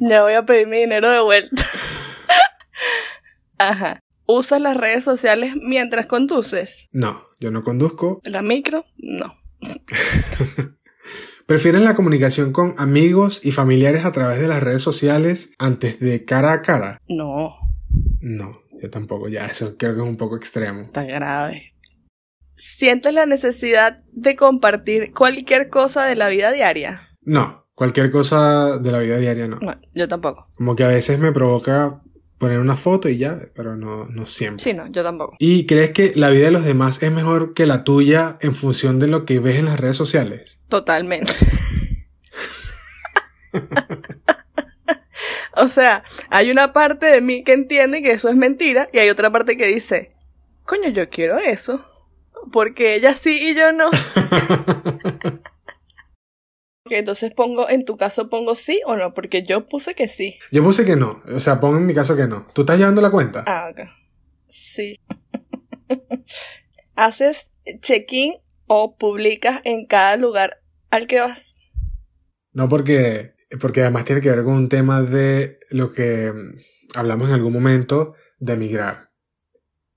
Ya 0.00 0.22
voy 0.22 0.34
a 0.34 0.44
pedir 0.44 0.66
mi 0.66 0.80
dinero 0.80 1.08
de 1.10 1.20
vuelta. 1.20 1.62
Ajá. 3.58 4.00
¿Usas 4.26 4.60
las 4.60 4.76
redes 4.76 5.04
sociales 5.04 5.54
mientras 5.56 6.06
conduces? 6.06 6.88
No, 6.90 7.22
yo 7.38 7.52
no 7.52 7.62
conduzco. 7.62 8.20
¿La 8.24 8.42
micro? 8.42 8.84
No. 8.96 9.36
¿Prefieres 11.46 11.82
la 11.82 11.94
comunicación 11.94 12.52
con 12.52 12.74
amigos 12.78 13.40
y 13.44 13.52
familiares 13.52 14.04
a 14.04 14.12
través 14.12 14.40
de 14.40 14.48
las 14.48 14.60
redes 14.60 14.82
sociales 14.82 15.52
antes 15.58 16.00
de 16.00 16.24
cara 16.24 16.52
a 16.52 16.62
cara? 16.62 16.98
No. 17.08 17.56
No, 18.20 18.62
yo 18.82 18.90
tampoco. 18.90 19.28
Ya, 19.28 19.46
eso 19.46 19.76
creo 19.76 19.94
que 19.94 20.00
es 20.00 20.06
un 20.06 20.16
poco 20.16 20.36
extremo. 20.36 20.80
Está 20.80 21.04
grave. 21.04 21.74
¿Sientes 22.56 23.14
la 23.14 23.26
necesidad 23.26 24.02
de 24.12 24.34
compartir 24.34 25.12
cualquier 25.12 25.68
cosa 25.68 26.04
de 26.06 26.16
la 26.16 26.28
vida 26.28 26.50
diaria? 26.50 27.08
No, 27.22 27.69
cualquier 27.80 28.10
cosa 28.10 28.76
de 28.76 28.92
la 28.92 28.98
vida 28.98 29.16
diaria 29.16 29.48
no. 29.48 29.56
No, 29.58 29.74
yo 29.94 30.06
tampoco. 30.06 30.46
Como 30.54 30.76
que 30.76 30.84
a 30.84 30.88
veces 30.88 31.18
me 31.18 31.32
provoca 31.32 32.02
poner 32.36 32.58
una 32.58 32.76
foto 32.76 33.08
y 33.08 33.16
ya, 33.16 33.40
pero 33.54 33.74
no, 33.74 34.04
no 34.04 34.26
siempre. 34.26 34.62
Sí, 34.62 34.74
no, 34.74 34.86
yo 34.88 35.02
tampoco. 35.02 35.34
¿Y 35.38 35.64
crees 35.64 35.92
que 35.92 36.12
la 36.14 36.28
vida 36.28 36.44
de 36.44 36.50
los 36.50 36.62
demás 36.62 37.02
es 37.02 37.10
mejor 37.10 37.54
que 37.54 37.64
la 37.64 37.82
tuya 37.82 38.36
en 38.42 38.54
función 38.54 38.98
de 38.98 39.06
lo 39.06 39.24
que 39.24 39.40
ves 39.40 39.56
en 39.56 39.64
las 39.64 39.80
redes 39.80 39.96
sociales? 39.96 40.60
Totalmente. 40.68 41.32
o 45.56 45.66
sea, 45.66 46.04
hay 46.28 46.50
una 46.50 46.74
parte 46.74 47.06
de 47.06 47.22
mí 47.22 47.44
que 47.44 47.54
entiende 47.54 48.02
que 48.02 48.12
eso 48.12 48.28
es 48.28 48.36
mentira 48.36 48.88
y 48.92 48.98
hay 48.98 49.08
otra 49.08 49.32
parte 49.32 49.56
que 49.56 49.68
dice, 49.68 50.10
coño, 50.64 50.90
yo 50.90 51.08
quiero 51.08 51.38
eso. 51.38 51.82
Porque 52.52 52.94
ella 52.96 53.14
sí 53.14 53.38
y 53.40 53.54
yo 53.54 53.72
no. 53.72 53.88
Entonces 56.98 57.32
pongo, 57.34 57.68
en 57.68 57.84
tu 57.84 57.96
caso 57.96 58.28
pongo 58.28 58.54
sí 58.54 58.80
o 58.86 58.96
no, 58.96 59.14
porque 59.14 59.44
yo 59.44 59.66
puse 59.66 59.94
que 59.94 60.08
sí. 60.08 60.38
Yo 60.50 60.62
puse 60.62 60.84
que 60.84 60.96
no, 60.96 61.22
o 61.32 61.40
sea, 61.40 61.60
pon 61.60 61.76
en 61.76 61.86
mi 61.86 61.94
caso 61.94 62.16
que 62.16 62.26
no. 62.26 62.46
¿Tú 62.52 62.62
estás 62.62 62.78
llevando 62.78 63.00
la 63.00 63.10
cuenta? 63.10 63.44
Ah, 63.46 63.70
ok. 63.70 63.88
Sí. 64.48 64.96
¿Haces 66.94 67.50
check-in 67.80 68.34
o 68.66 68.96
publicas 68.96 69.60
en 69.64 69.86
cada 69.86 70.16
lugar 70.16 70.62
al 70.90 71.06
que 71.06 71.20
vas? 71.20 71.56
No 72.52 72.68
porque, 72.68 73.34
porque 73.60 73.82
además 73.82 74.04
tiene 74.04 74.20
que 74.20 74.30
ver 74.30 74.44
con 74.44 74.54
un 74.54 74.68
tema 74.68 75.02
de 75.02 75.58
lo 75.70 75.92
que 75.92 76.32
mm, 76.32 76.58
hablamos 76.96 77.28
en 77.28 77.34
algún 77.34 77.52
momento 77.52 78.14
de 78.38 78.54
emigrar. 78.54 79.10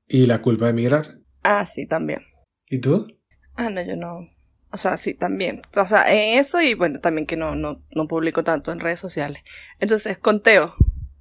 Y 0.08 0.28
la 0.28 0.42
culpa 0.42 0.66
de 0.66 0.72
emigrar. 0.72 1.20
Ah, 1.44 1.66
sí, 1.66 1.88
también. 1.88 2.22
¿Y 2.68 2.80
tú? 2.80 3.08
Ah, 3.56 3.70
no, 3.70 3.82
yo 3.82 3.96
no. 3.96 4.33
O 4.74 4.77
sea, 4.77 4.98
sí, 4.98 5.13
también. 5.13 5.62
O 5.77 5.86
sea, 5.86 6.12
en 6.12 6.39
eso 6.39 6.60
y 6.60 6.74
bueno, 6.74 7.00
también 7.00 7.27
que 7.27 7.38
no, 7.38 7.53
no, 7.56 7.84
no 7.92 8.08
publico 8.08 8.44
tanto 8.44 8.72
en 8.72 8.80
redes 8.80 9.00
sociales. 9.00 9.44
Entonces, 9.80 10.18
conteo. 10.18 10.74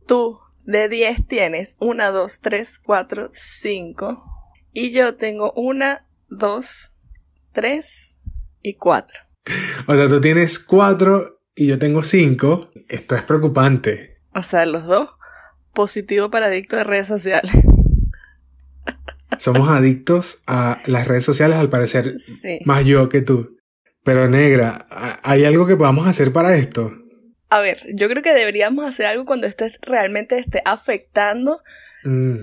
Tú 0.07 0.41
de 0.65 0.89
10 0.89 1.27
tienes 1.27 1.77
1, 1.79 2.13
2, 2.13 2.41
3, 2.41 2.79
4, 2.83 3.31
5. 3.31 4.25
Y 4.73 4.93
yo 4.93 5.17
tengo 5.17 5.53
1, 5.55 5.99
2, 6.31 6.97
3 7.53 8.19
y 8.63 8.75
4. 8.75 9.21
O 9.87 9.95
sea, 9.95 10.09
tú 10.09 10.21
tienes 10.21 10.59
cuatro 10.59 11.43
y 11.55 11.67
yo 11.67 11.79
tengo 11.79 12.05
cinco. 12.05 12.71
Esto 12.89 13.17
es 13.17 13.23
preocupante. 13.25 14.23
O 14.35 14.43
sea, 14.43 14.65
los 14.65 14.87
dos 14.87 15.11
positivo 15.75 16.31
para 16.31 16.47
adicto 16.47 16.77
de 16.77 16.85
redes 16.85 17.09
sociales. 17.09 17.53
Somos 19.39 19.69
adictos 19.71 20.43
a 20.47 20.81
las 20.87 21.07
redes 21.09 21.25
sociales, 21.25 21.57
al 21.57 21.69
parecer, 21.71 22.19
Sí. 22.19 22.59
más 22.65 22.85
yo 22.85 23.09
que 23.09 23.23
tú. 23.23 23.57
Pero 24.05 24.29
negra, 24.29 24.87
¿ha- 24.91 25.21
¿hay 25.23 25.45
algo 25.45 25.67
que 25.67 25.77
podamos 25.77 26.07
hacer 26.09 26.33
para 26.33 26.57
esto? 26.57 26.93
A 27.51 27.61
ver, 27.61 27.83
yo 27.95 28.09
creo 28.09 28.23
que 28.23 28.33
deberíamos 28.35 28.87
hacer 28.87 29.07
algo 29.07 29.25
cuando 29.27 29.47
esto 29.47 29.65
realmente 29.83 30.39
esté 30.39 30.63
afectando 30.65 31.61
Mm, 32.05 32.41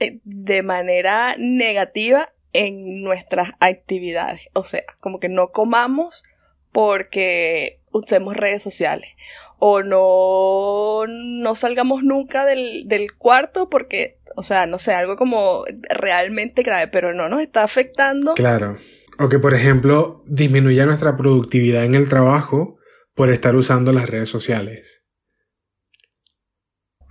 eh, 0.00 0.18
de 0.24 0.62
manera 0.62 1.36
negativa 1.38 2.30
en 2.52 3.02
nuestras 3.02 3.50
actividades. 3.60 4.48
O 4.54 4.64
sea, 4.64 4.82
como 5.00 5.20
que 5.20 5.28
no 5.28 5.52
comamos 5.52 6.24
porque 6.72 7.80
usemos 7.92 8.36
redes 8.36 8.62
sociales. 8.62 9.10
O 9.58 9.82
no, 9.82 11.04
no 11.06 11.54
salgamos 11.54 12.02
nunca 12.02 12.44
del, 12.44 12.86
del 12.88 13.14
cuarto 13.14 13.70
porque, 13.70 14.18
o 14.36 14.42
sea, 14.42 14.66
no 14.66 14.78
sé, 14.78 14.92
algo 14.92 15.16
como 15.16 15.64
realmente 15.88 16.62
grave, 16.62 16.88
pero 16.88 17.14
no 17.14 17.28
nos 17.28 17.40
está 17.40 17.62
afectando. 17.62 18.34
claro. 18.34 18.78
O 19.18 19.30
que, 19.30 19.38
por 19.38 19.54
ejemplo, 19.54 20.22
disminuya 20.26 20.84
nuestra 20.84 21.16
productividad 21.16 21.84
en 21.84 21.94
el 21.94 22.06
trabajo 22.06 22.76
por 23.14 23.30
estar 23.30 23.56
usando 23.56 23.90
las 23.92 24.10
redes 24.10 24.28
sociales. 24.28 25.02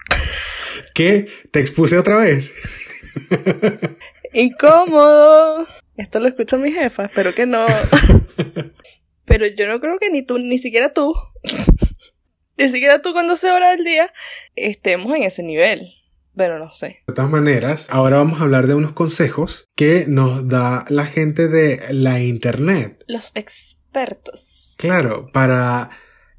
¿Qué? 0.93 1.27
¿Te 1.49 1.59
expuse 1.61 1.97
otra 1.97 2.17
vez? 2.17 2.53
Incómodo. 4.33 5.65
Esto 5.97 6.19
lo 6.19 6.27
escucha 6.27 6.57
mi 6.57 6.71
jefa, 6.71 7.05
espero 7.05 7.33
que 7.33 7.47
no. 7.47 7.65
Pero 9.25 9.47
yo 9.47 9.67
no 9.67 9.79
creo 9.79 9.97
que 9.97 10.11
ni 10.11 10.23
tú, 10.23 10.37
ni 10.37 10.59
siquiera 10.59 10.91
tú, 10.91 11.11
ni 12.57 12.69
siquiera 12.69 13.01
tú 13.01 13.13
cuando 13.13 13.35
se 13.35 13.49
hora 13.49 13.71
del 13.71 13.83
día, 13.83 14.13
estemos 14.55 15.15
en 15.15 15.23
ese 15.23 15.41
nivel. 15.41 15.91
Pero 16.35 16.59
no 16.59 16.71
sé. 16.71 17.03
De 17.07 17.13
todas 17.13 17.31
maneras, 17.31 17.87
ahora 17.89 18.17
vamos 18.17 18.39
a 18.39 18.43
hablar 18.43 18.67
de 18.67 18.75
unos 18.75 18.91
consejos 18.91 19.69
que 19.75 20.05
nos 20.07 20.47
da 20.47 20.85
la 20.89 21.05
gente 21.05 21.47
de 21.47 21.81
la 21.91 22.19
internet. 22.19 23.03
Los 23.07 23.31
expertos. 23.35 24.75
Claro, 24.77 25.29
para 25.31 25.89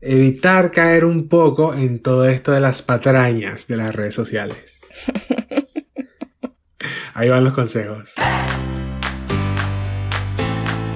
evitar 0.01 0.71
caer 0.71 1.05
un 1.05 1.29
poco 1.29 1.75
en 1.75 2.03
todo 2.03 2.27
esto 2.27 2.53
de 2.53 2.61
las 2.61 2.83
patrañas 2.83 3.67
de 3.69 3.77
las 3.77 3.95
redes 3.95 4.15
sociales. 4.15 4.81
Ahí 7.15 7.31
van 7.31 7.45
los 7.45 7.55
consejos. 7.55 8.13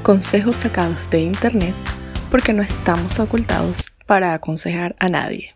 Consejos 0.03 0.57
sacados 0.57 1.09
de 1.11 1.21
internet 1.21 1.75
porque 2.31 2.53
no 2.53 2.63
estamos 2.63 3.19
ocultados 3.19 3.91
para 4.07 4.35
aconsejar 4.35 4.95
a 4.99 5.09
nadie. 5.09 5.55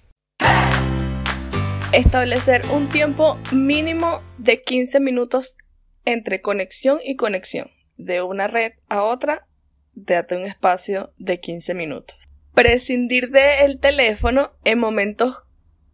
Establecer 1.95 2.63
un 2.73 2.89
tiempo 2.89 3.39
mínimo 3.53 4.21
de 4.39 4.61
15 4.61 5.01
minutos 5.01 5.57
entre 6.05 6.43
conexión 6.43 6.99
y 7.03 7.17
conexión. 7.17 7.71
De 7.97 8.21
una 8.21 8.49
red 8.49 8.73
a 8.89 9.03
otra, 9.03 9.47
date 9.95 10.37
un 10.37 10.43
espacio 10.43 11.13
de 11.19 11.41
15 11.41 11.75
minutos 11.75 12.29
prescindir 12.55 13.31
del 13.31 13.81
teléfono 13.81 14.53
en 14.65 14.79
momentos 14.79 15.43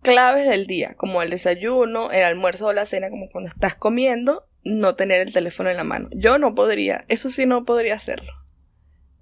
claves 0.02 0.49
del 0.49 0.66
día, 0.66 0.95
como 0.95 1.23
el 1.23 1.30
desayuno, 1.30 2.11
el 2.11 2.23
almuerzo 2.23 2.66
o 2.66 2.73
la 2.73 2.87
cena, 2.87 3.11
como 3.11 3.28
cuando 3.30 3.49
estás 3.49 3.75
comiendo, 3.75 4.47
no 4.62 4.95
tener 4.95 5.21
el 5.21 5.33
teléfono 5.33 5.71
en 5.71 5.78
la 5.78 5.85
mano. 5.85 6.09
Yo 6.12 6.38
no 6.38 6.54
podría, 6.54 7.04
eso 7.09 7.30
sí 7.30 7.47
no 7.47 7.64
podría 7.64 7.95
hacerlo. 7.95 8.33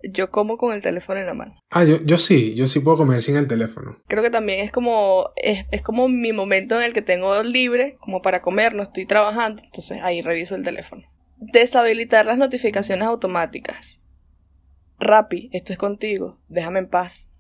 Yo 0.03 0.31
como 0.31 0.59
con 0.59 0.75
el 0.75 0.81
teléfono 0.81 1.21
en 1.21 1.27
la 1.27 1.35
mano. 1.35 1.57
Ah, 1.71 1.85
yo, 1.85 2.01
yo 2.05 2.19
sí, 2.19 2.55
yo 2.55 2.69
sí 2.69 2.81
puedo 2.81 2.97
comer 2.97 3.23
sin 3.23 3.37
el 3.37 3.49
teléfono. 3.49 3.97
Creo 4.07 4.23
que 4.23 4.31
también 4.31 4.61
es 4.61 4.71
como, 4.71 5.31
es, 5.37 5.65
es 5.73 5.83
como 5.83 6.09
mi 6.09 6.33
momento 6.33 6.77
en 6.77 6.85
el 6.85 6.93
que 6.93 7.03
tengo 7.03 7.43
libre, 7.43 7.97
como 8.01 8.23
para 8.23 8.41
comer, 8.41 8.75
no 8.75 8.85
estoy 8.85 9.07
trabajando, 9.07 9.61
entonces 9.65 9.99
ahí 10.03 10.23
reviso 10.23 10.55
el 10.55 10.63
teléfono. 10.63 11.03
Deshabilitar 11.39 12.27
las 12.27 12.39
notificaciones 12.39 13.07
automáticas. 13.07 14.01
Rappi, 15.01 15.51
esto 15.53 15.73
es 15.73 15.79
contigo, 15.79 16.39
déjame 16.49 16.81
en 16.81 16.89
paz. 16.89 17.31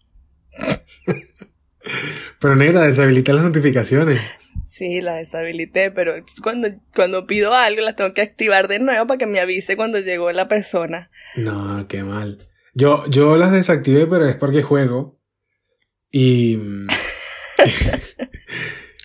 pero 2.41 2.57
negra, 2.57 2.83
deshabilita 2.83 3.33
las 3.33 3.45
notificaciones. 3.45 4.21
Sí, 4.65 5.00
las 5.00 5.17
deshabilité, 5.17 5.91
pero 5.91 6.12
cuando, 6.43 6.69
cuando 6.95 7.27
pido 7.27 7.55
algo 7.55 7.81
las 7.81 7.97
tengo 7.97 8.12
que 8.15 8.21
activar 8.21 8.69
de 8.69 8.79
nuevo 8.79 9.07
para 9.07 9.17
que 9.17 9.27
me 9.27 9.41
avise 9.41 9.77
cuando 9.77 9.99
llegó 9.99 10.31
la 10.33 10.47
persona. 10.47 11.11
No, 11.37 11.87
qué 11.88 12.05
mal. 12.05 12.48
Yo, 12.75 13.05
yo 13.09 13.37
las 13.37 13.53
desactivé, 13.53 14.07
pero 14.07 14.27
es 14.27 14.37
porque 14.37 14.63
juego. 14.63 15.21
Y... 16.11 16.57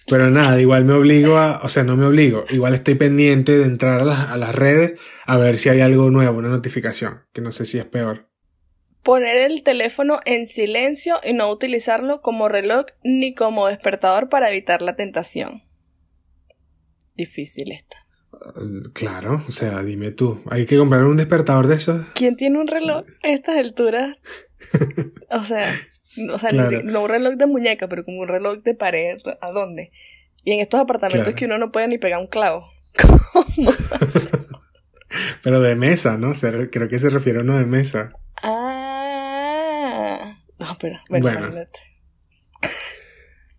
pero 0.07 0.29
nada, 0.29 0.61
igual 0.61 0.85
me 0.85 0.93
obligo 0.93 1.37
a... 1.37 1.59
O 1.63 1.69
sea, 1.69 1.83
no 1.83 1.97
me 1.97 2.05
obligo. 2.05 2.45
Igual 2.49 2.73
estoy 2.73 2.95
pendiente 2.95 3.57
de 3.57 3.65
entrar 3.65 4.01
a 4.01 4.05
las, 4.05 4.29
a 4.29 4.37
las 4.37 4.55
redes 4.55 4.99
a 5.25 5.37
ver 5.37 5.57
si 5.57 5.69
hay 5.69 5.81
algo 5.81 6.09
nuevo, 6.09 6.37
una 6.37 6.49
notificación. 6.49 7.23
Que 7.33 7.41
no 7.41 7.51
sé 7.51 7.65
si 7.65 7.79
es 7.79 7.85
peor 7.85 8.33
poner 9.03 9.51
el 9.51 9.63
teléfono 9.63 10.21
en 10.25 10.45
silencio 10.45 11.19
y 11.23 11.33
no 11.33 11.49
utilizarlo 11.49 12.21
como 12.21 12.47
reloj 12.47 12.85
ni 13.03 13.35
como 13.35 13.67
despertador 13.67 14.29
para 14.29 14.49
evitar 14.49 14.81
la 14.81 14.95
tentación. 14.95 15.61
Difícil 17.13 17.71
esta. 17.71 18.02
Claro, 18.93 19.43
o 19.47 19.51
sea, 19.51 19.81
dime 19.83 20.11
tú, 20.11 20.41
¿hay 20.49 20.65
que 20.65 20.77
comprar 20.77 21.03
un 21.03 21.17
despertador 21.17 21.67
de 21.67 21.75
esos? 21.75 22.05
¿Quién 22.13 22.35
tiene 22.35 22.59
un 22.59 22.67
reloj 22.67 23.05
a 23.23 23.29
estas 23.29 23.57
alturas? 23.57 24.17
o 25.29 25.43
sea, 25.43 25.71
o 26.33 26.39
sea 26.39 26.51
no 26.51 27.03
un 27.03 27.09
reloj 27.09 27.35
de 27.35 27.47
muñeca, 27.47 27.87
pero 27.87 28.03
como 28.03 28.19
un 28.21 28.27
reloj 28.27 28.61
de 28.63 28.75
pared, 28.75 29.17
¿a 29.41 29.51
dónde? 29.51 29.91
Y 30.43 30.51
en 30.51 30.59
estos 30.59 30.79
apartamentos 30.79 31.33
que 31.35 31.45
uno 31.45 31.57
no 31.57 31.71
puede 31.71 31.87
ni 31.87 31.97
pegar 31.97 32.19
un 32.19 32.27
clavo. 32.27 32.63
¿Cómo? 33.01 33.71
pero 35.41 35.61
de 35.61 35.75
mesa, 35.75 36.17
¿no? 36.17 36.33
creo 36.33 36.89
que 36.89 36.99
se 36.99 37.09
refiere 37.09 37.39
a 37.39 37.43
uno 37.43 37.57
de 37.57 37.65
mesa. 37.65 38.09
Ah. 38.41 39.23
No, 40.59 40.77
pero 40.79 40.99
bueno, 41.09 41.51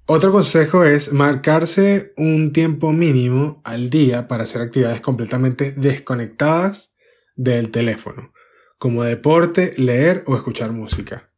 Otro 0.07 0.33
consejo 0.33 0.85
es 0.85 1.15
marcarse 1.15 2.13
un 2.19 2.53
tiempo 2.53 2.93
mínimo 2.93 3.63
al 3.65 3.89
día 3.89 4.29
para 4.29 4.45
hacer 4.45 4.61
actividades 4.61 5.01
completamente 5.01 5.73
desconectadas 5.73 6.95
del 7.37 7.71
teléfono, 7.71 8.35
como 8.77 9.03
deporte, 9.03 9.73
leer 9.79 10.23
o 10.27 10.37
escuchar 10.37 10.73
música. 10.73 11.33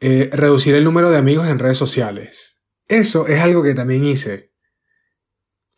Eh, 0.00 0.28
reducir 0.34 0.74
el 0.74 0.84
número 0.84 1.10
de 1.10 1.16
amigos 1.16 1.48
en 1.48 1.58
redes 1.58 1.78
sociales. 1.78 2.60
Eso 2.88 3.26
es 3.26 3.40
algo 3.40 3.62
que 3.62 3.72
también 3.72 4.04
hice, 4.04 4.52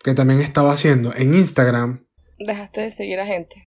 que 0.02 0.14
también 0.14 0.40
estaba 0.40 0.72
haciendo 0.72 1.14
en 1.14 1.32
Instagram. 1.32 2.08
Dejaste 2.38 2.80
de 2.80 2.90
seguir 2.90 3.20
a 3.20 3.26
gente. 3.26 3.68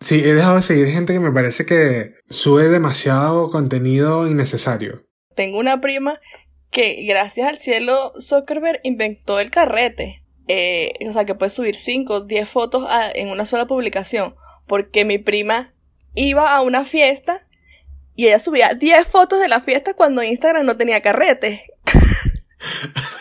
Sí, 0.00 0.20
he 0.24 0.34
dejado 0.34 0.56
de 0.56 0.62
seguir 0.62 0.88
gente 0.88 1.12
que 1.12 1.20
me 1.20 1.30
parece 1.30 1.64
que 1.66 2.16
sube 2.28 2.64
demasiado 2.68 3.52
contenido 3.52 4.26
innecesario. 4.26 5.06
Tengo 5.36 5.58
una 5.60 5.80
prima 5.80 6.18
que 6.72 7.04
gracias 7.06 7.48
al 7.48 7.58
cielo 7.58 8.14
Zuckerberg 8.18 8.80
inventó 8.82 9.38
el 9.38 9.50
carrete. 9.50 10.24
Eh, 10.48 10.94
o 11.06 11.12
sea, 11.12 11.24
que 11.24 11.36
puedes 11.36 11.52
subir 11.52 11.76
5 11.76 12.14
o 12.14 12.20
10 12.22 12.48
fotos 12.48 12.88
en 13.14 13.28
una 13.28 13.44
sola 13.44 13.66
publicación. 13.66 14.34
Porque 14.66 15.04
mi 15.04 15.18
prima 15.18 15.74
iba 16.14 16.54
a 16.54 16.62
una 16.62 16.84
fiesta 16.84 17.46
y 18.16 18.26
ella 18.26 18.40
subía 18.40 18.74
10 18.74 19.06
fotos 19.06 19.38
de 19.38 19.48
la 19.48 19.60
fiesta 19.60 19.94
cuando 19.94 20.22
Instagram 20.22 20.64
no 20.64 20.76
tenía 20.76 21.02
carrete. 21.02 21.62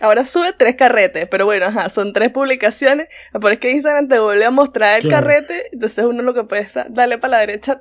Ahora 0.00 0.26
sube 0.26 0.52
tres 0.52 0.74
carretes, 0.76 1.28
pero 1.30 1.46
bueno, 1.46 1.66
ajá, 1.66 1.88
son 1.88 2.12
tres 2.12 2.30
publicaciones. 2.30 3.08
Pero 3.32 3.48
es 3.50 3.58
que 3.58 3.70
Instagram 3.70 4.08
te 4.08 4.18
vuelve 4.18 4.44
a 4.44 4.50
mostrar 4.50 5.00
el 5.00 5.08
carrete, 5.08 5.68
entonces 5.72 6.04
uno 6.04 6.22
lo 6.22 6.34
que 6.34 6.44
puede 6.44 6.62
es 6.62 6.72
darle 6.90 7.18
para 7.18 7.32
la 7.32 7.40
derecha, 7.40 7.80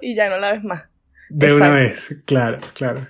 y 0.00 0.14
ya 0.14 0.28
no 0.28 0.38
la 0.38 0.52
ves 0.52 0.64
más. 0.64 0.90
De 1.30 1.54
una 1.54 1.70
vez, 1.70 2.22
claro, 2.26 2.58
claro. 2.74 3.06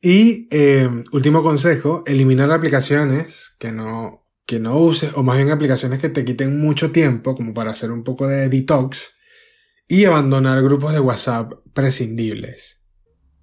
Y 0.00 0.48
eh, 0.50 0.88
último 1.12 1.42
consejo, 1.42 2.02
eliminar 2.06 2.50
aplicaciones 2.50 3.56
que 3.58 3.70
no, 3.70 4.26
que 4.46 4.58
no 4.58 4.78
uses, 4.78 5.12
o 5.14 5.22
más 5.22 5.36
bien 5.36 5.50
aplicaciones 5.50 6.00
que 6.00 6.08
te 6.08 6.24
quiten 6.24 6.60
mucho 6.60 6.90
tiempo, 6.90 7.36
como 7.36 7.54
para 7.54 7.70
hacer 7.70 7.90
un 7.92 8.02
poco 8.02 8.26
de 8.26 8.48
detox, 8.48 9.16
y 9.86 10.04
abandonar 10.04 10.62
grupos 10.62 10.92
de 10.92 11.00
WhatsApp 11.00 11.52
prescindibles. 11.72 12.80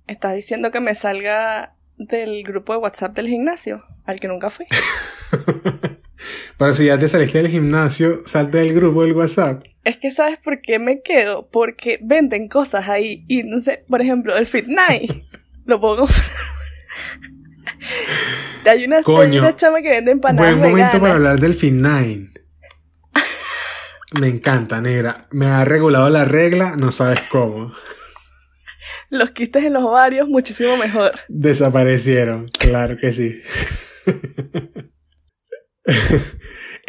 ¿Estás 0.08 0.36
diciendo 0.36 0.72
que 0.72 0.82
me 0.82 0.96
salga 0.96 1.76
del 2.00 2.44
grupo 2.44 2.74
de 2.74 2.80
WhatsApp 2.80 3.14
del 3.14 3.28
gimnasio, 3.28 3.84
al 4.06 4.20
que 4.20 4.28
nunca 4.28 4.50
fui. 4.50 4.66
Pero 6.60 6.74
si 6.74 6.88
ya 6.88 7.00
te 7.00 7.08
saliste 7.08 7.42
del 7.42 7.50
gimnasio, 7.50 8.22
salte 8.26 8.58
del 8.58 8.74
grupo 8.74 9.04
del 9.04 9.14
WhatsApp. 9.14 9.64
Es 9.86 9.96
que 9.96 10.12
sabes 10.12 10.38
por 10.40 10.62
qué 10.62 10.78
me 10.78 11.02
quedo, 11.02 11.48
porque 11.50 12.00
venden 12.02 12.50
cosas 12.50 12.90
ahí 12.90 13.24
y 13.30 13.44
no 13.44 13.62
sé, 13.62 13.86
por 13.88 14.02
ejemplo, 14.02 14.36
el 14.36 14.46
Fit 14.46 14.68
Night 14.68 15.24
lo 15.66 15.80
puedo 15.80 16.00
comprar. 16.00 16.22
hay, 18.66 18.84
una, 18.84 18.98
hay 18.98 19.40
una 19.40 19.56
chama 19.56 19.82
que 19.82 19.90
vende 19.90 20.12
empanadas 20.12 20.58
Buen 20.58 20.72
momento 20.72 21.00
para 21.00 21.14
hablar 21.14 21.40
del 21.40 21.56
Fit 21.56 21.74
Night. 21.74 22.38
Me 24.20 24.28
encanta, 24.28 24.82
negra. 24.82 25.28
Me 25.32 25.46
ha 25.46 25.64
regulado 25.64 26.10
la 26.10 26.26
regla, 26.26 26.76
no 26.76 26.92
sabes 26.92 27.22
cómo 27.30 27.72
los 29.10 29.32
quistes 29.32 29.64
en 29.64 29.74
los 29.74 29.84
ovarios 29.84 30.28
muchísimo 30.28 30.78
mejor. 30.78 31.14
Desaparecieron, 31.30 32.50
claro 32.50 32.98
que 32.98 33.12
sí. 33.12 33.42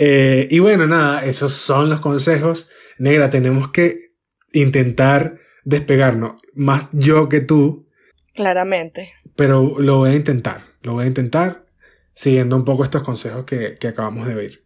Eh, 0.03 0.49
y 0.51 0.61
bueno, 0.61 0.87
nada, 0.87 1.27
esos 1.27 1.53
son 1.53 1.91
los 1.91 2.01
consejos. 2.01 2.71
Negra, 2.97 3.29
tenemos 3.29 3.71
que 3.71 4.15
intentar 4.51 5.41
despegarnos. 5.65 6.41
Más 6.55 6.89
yo 6.93 7.29
que 7.29 7.41
tú. 7.41 7.87
Claramente. 8.35 9.11
Pero 9.37 9.79
lo 9.79 9.99
voy 9.99 10.13
a 10.13 10.15
intentar. 10.15 10.65
Lo 10.81 10.95
voy 10.95 11.05
a 11.05 11.09
intentar 11.09 11.67
siguiendo 12.15 12.57
un 12.57 12.65
poco 12.65 12.85
estos 12.85 13.03
consejos 13.03 13.45
que, 13.45 13.77
que 13.79 13.89
acabamos 13.89 14.27
de 14.27 14.37
oír. 14.37 14.65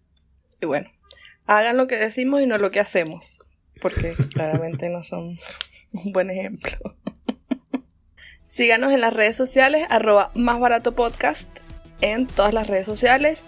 Y 0.61 0.67
bueno, 0.67 0.89
hagan 1.47 1.79
lo 1.79 1.89
que 1.89 1.97
decimos 1.97 2.41
y 2.41 2.47
no 2.47 2.59
lo 2.59 2.71
que 2.71 2.79
hacemos. 2.79 3.41
Porque 3.81 4.15
claramente 4.35 4.89
no 4.89 5.03
son 5.03 5.37
un 5.93 6.13
buen 6.13 6.31
ejemplo. 6.31 6.97
Síganos 8.45 8.93
en 8.93 9.01
las 9.01 9.13
redes 9.13 9.35
sociales, 9.37 9.85
arroba 9.91 10.31
más 10.37 10.61
barato 10.61 10.95
podcast 10.95 11.49
en 12.01 12.27
todas 12.27 12.55
las 12.55 12.67
redes 12.67 12.87
sociales 12.87 13.47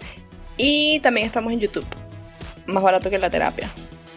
y 0.57 1.01
también 1.01 1.27
estamos 1.27 1.53
en 1.53 1.61
YouTube. 1.61 1.87
Más 2.66 2.83
barato 2.83 3.11
que 3.11 3.19
la 3.19 3.31
terapia. 3.31 3.69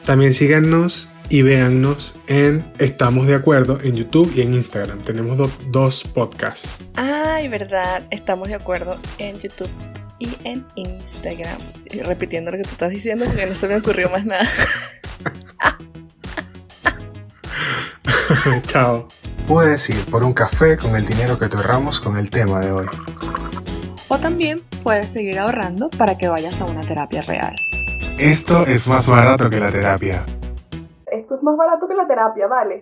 También 0.05 0.33
síganos 0.33 1.07
y 1.29 1.43
véannos 1.43 2.15
en 2.27 2.65
Estamos 2.79 3.27
de 3.27 3.35
Acuerdo 3.35 3.77
en 3.83 3.95
YouTube 3.95 4.31
y 4.35 4.41
en 4.41 4.55
Instagram. 4.55 4.99
Tenemos 5.03 5.37
do- 5.37 5.51
dos 5.67 6.03
podcasts. 6.03 6.77
Ay, 6.95 7.47
verdad, 7.47 8.01
estamos 8.09 8.47
de 8.47 8.55
acuerdo 8.55 8.99
en 9.19 9.39
YouTube 9.39 9.69
y 10.17 10.29
en 10.43 10.65
Instagram. 10.75 11.59
Y 11.91 12.01
repitiendo 12.01 12.49
lo 12.51 12.57
que 12.57 12.63
tú 12.63 12.71
estás 12.71 12.89
diciendo 12.89 13.25
porque 13.25 13.45
no 13.45 13.55
se 13.55 13.67
me 13.67 13.75
ocurrió 13.75 14.09
más 14.09 14.25
nada. 14.25 14.49
Chao. 18.67 19.07
Puedes 19.47 19.89
ir 19.89 20.03
por 20.05 20.23
un 20.23 20.33
café 20.33 20.77
con 20.77 20.95
el 20.95 21.05
dinero 21.05 21.37
que 21.39 21.47
te 21.47 21.57
ahorramos 21.57 21.99
con 21.99 22.17
el 22.17 22.29
tema 22.29 22.59
de 22.59 22.71
hoy. 22.71 22.85
O 24.11 24.17
también 24.17 24.57
puedes 24.83 25.09
seguir 25.09 25.37
ahorrando 25.37 25.89
para 25.91 26.17
que 26.17 26.27
vayas 26.27 26.59
a 26.61 26.65
una 26.65 26.81
terapia 26.81 27.21
real. 27.21 27.53
Esto 28.17 28.65
es 28.65 28.87
más 28.87 29.07
barato 29.07 29.49
que 29.51 29.59
la 29.59 29.69
terapia. 29.71 30.25
Esto 31.11 31.35
es 31.35 31.43
más 31.43 31.55
barato 31.55 31.87
que 31.87 31.93
la 31.93 32.07
terapia, 32.07 32.47
¿vale? 32.47 32.77